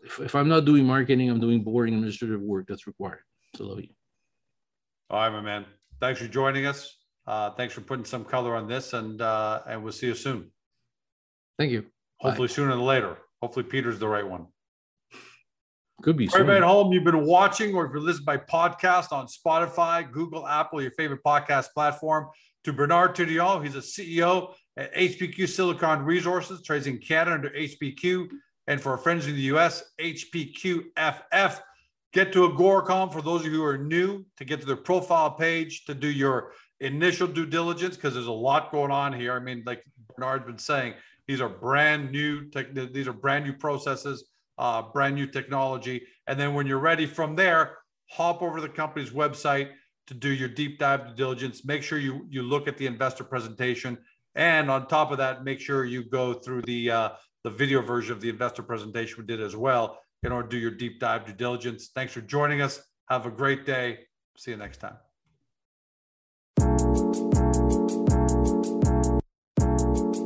if, 0.03 0.19
if 0.19 0.35
I'm 0.35 0.47
not 0.47 0.65
doing 0.65 0.85
marketing, 0.85 1.29
I'm 1.29 1.39
doing 1.39 1.63
boring 1.63 1.93
administrative 1.93 2.41
work 2.41 2.67
that's 2.67 2.87
required. 2.87 3.21
So 3.55 3.65
love 3.65 3.81
you. 3.81 3.89
All 5.09 5.19
right, 5.19 5.29
my 5.29 5.41
man. 5.41 5.65
Thanks 5.99 6.19
for 6.19 6.27
joining 6.27 6.65
us. 6.65 6.97
Uh, 7.27 7.51
thanks 7.51 7.73
for 7.73 7.81
putting 7.81 8.05
some 8.05 8.23
color 8.23 8.55
on 8.55 8.67
this, 8.67 8.93
and 8.93 9.21
uh, 9.21 9.61
and 9.67 9.83
we'll 9.83 9.93
see 9.93 10.07
you 10.07 10.15
soon. 10.15 10.51
Thank 11.57 11.71
you. 11.71 11.85
Hopefully 12.19 12.47
Bye. 12.47 12.53
sooner 12.53 12.71
than 12.71 12.81
later. 12.81 13.17
Hopefully 13.41 13.63
Peter's 13.63 13.99
the 13.99 14.07
right 14.07 14.27
one. 14.27 14.47
Could 16.01 16.17
be. 16.17 16.27
Everybody 16.33 16.57
at 16.57 16.63
home, 16.63 16.91
you've 16.91 17.03
been 17.03 17.25
watching, 17.25 17.73
or 17.73 17.85
if 17.85 17.91
you're 17.91 18.01
listening 18.01 18.25
by 18.25 18.37
podcast 18.37 19.11
on 19.11 19.27
Spotify, 19.27 20.11
Google, 20.11 20.47
Apple, 20.47 20.81
your 20.81 20.91
favorite 20.91 21.21
podcast 21.25 21.67
platform. 21.73 22.27
To 22.65 22.73
Bernard 22.73 23.15
Tourillon, 23.15 23.63
he's 23.63 23.75
a 23.75 23.79
CEO 23.79 24.53
at 24.75 24.93
HPQ 24.95 25.47
Silicon 25.47 26.03
Resources, 26.03 26.63
trades 26.63 26.87
in 26.87 26.97
Canada 26.97 27.35
under 27.35 27.49
HPQ, 27.51 28.27
and 28.67 28.81
for 28.81 28.91
our 28.91 28.97
friends 28.97 29.27
in 29.27 29.35
the 29.35 29.41
US, 29.53 29.83
HPQFF. 29.99 31.59
Get 32.13 32.31
to 32.31 32.47
Agoracom 32.47 33.11
for 33.11 33.21
those 33.21 33.41
of 33.41 33.47
you 33.47 33.59
who 33.59 33.65
are 33.65 33.77
new 33.77 34.25
to 34.37 34.45
get 34.45 34.61
to 34.61 34.65
their 34.65 34.77
profile 34.77 35.31
page 35.31 35.83
to 35.85 35.93
do 35.93 36.07
your 36.07 36.53
initial 36.79 37.27
due 37.27 37.45
diligence 37.45 37.95
because 37.95 38.13
there's 38.13 38.27
a 38.27 38.31
lot 38.31 38.71
going 38.71 38.91
on 38.91 39.11
here. 39.11 39.33
I 39.33 39.39
mean, 39.39 39.63
like 39.65 39.83
Bernard's 40.15 40.45
been 40.45 40.57
saying, 40.57 40.93
these 41.27 41.41
are 41.41 41.49
brand 41.49 42.11
new 42.11 42.49
tech, 42.49 42.73
these 42.73 43.07
are 43.07 43.13
brand 43.13 43.45
new 43.45 43.53
processes, 43.53 44.25
uh, 44.57 44.81
brand 44.81 45.15
new 45.15 45.27
technology. 45.27 46.03
And 46.27 46.39
then 46.39 46.53
when 46.53 46.67
you're 46.67 46.79
ready 46.79 47.05
from 47.05 47.35
there, 47.35 47.77
hop 48.09 48.41
over 48.41 48.57
to 48.57 48.61
the 48.61 48.69
company's 48.69 49.09
website 49.09 49.71
to 50.07 50.13
do 50.13 50.29
your 50.29 50.49
deep 50.49 50.79
dive 50.79 51.07
due 51.07 51.15
diligence. 51.15 51.65
Make 51.65 51.83
sure 51.83 51.97
you 51.97 52.25
you 52.29 52.43
look 52.43 52.67
at 52.67 52.77
the 52.77 52.85
investor 52.85 53.23
presentation, 53.23 53.97
and 54.35 54.69
on 54.69 54.87
top 54.87 55.11
of 55.11 55.17
that, 55.17 55.43
make 55.43 55.59
sure 55.59 55.85
you 55.85 56.03
go 56.03 56.33
through 56.33 56.61
the 56.61 56.91
uh, 56.91 57.09
the 57.45 57.51
video 57.51 57.79
version 57.79 58.11
of 58.11 58.21
the 58.21 58.27
investor 58.27 58.63
presentation 58.63 59.17
we 59.19 59.25
did 59.27 59.39
as 59.39 59.55
well 59.55 59.99
in 60.23 60.31
order 60.31 60.47
to 60.47 60.55
do 60.55 60.57
your 60.57 60.71
deep 60.71 60.99
dive 60.99 61.27
due 61.27 61.33
diligence. 61.33 61.91
Thanks 61.93 62.11
for 62.11 62.21
joining 62.21 62.63
us. 62.63 62.81
Have 63.07 63.27
a 63.27 63.29
great 63.29 63.67
day. 63.67 63.99
See 64.35 64.49
you 64.49 64.57
next 64.57 64.77
time. 64.77 64.97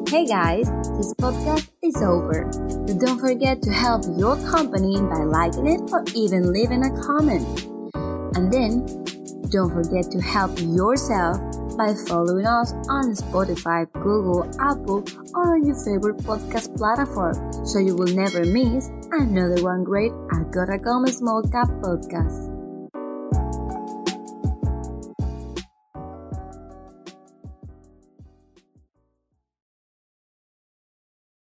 Hey 0.07 0.25
guys, 0.25 0.69
this 0.97 1.13
podcast 1.15 1.69
is 1.83 2.01
over. 2.01 2.45
But 2.87 2.99
don't 2.99 3.19
forget 3.19 3.61
to 3.63 3.69
help 3.69 4.03
your 4.17 4.37
company 4.49 4.95
by 5.01 5.23
liking 5.23 5.67
it 5.67 5.81
or 5.91 6.05
even 6.15 6.53
leaving 6.53 6.85
a 6.85 7.03
comment. 7.03 7.65
And 8.37 8.51
then 8.51 8.85
don't 9.49 9.73
forget 9.73 10.09
to 10.11 10.21
help 10.21 10.57
yourself 10.61 11.37
by 11.79 11.95
following 12.11 12.45
us 12.45 12.73
on 12.91 13.15
Spotify, 13.15 13.87
Google, 13.93 14.43
Apple, 14.59 14.99
or 15.33 15.55
on 15.55 15.65
your 15.65 15.79
favorite 15.79 16.17
podcast 16.27 16.75
platform 16.75 17.39
so 17.65 17.79
you 17.79 17.95
will 17.95 18.13
never 18.13 18.43
miss 18.43 18.91
another 19.15 19.63
one 19.63 19.85
great 19.85 20.11
Agora 20.35 20.77
Small 21.07 21.41
Cap 21.43 21.69
podcast. 21.79 22.58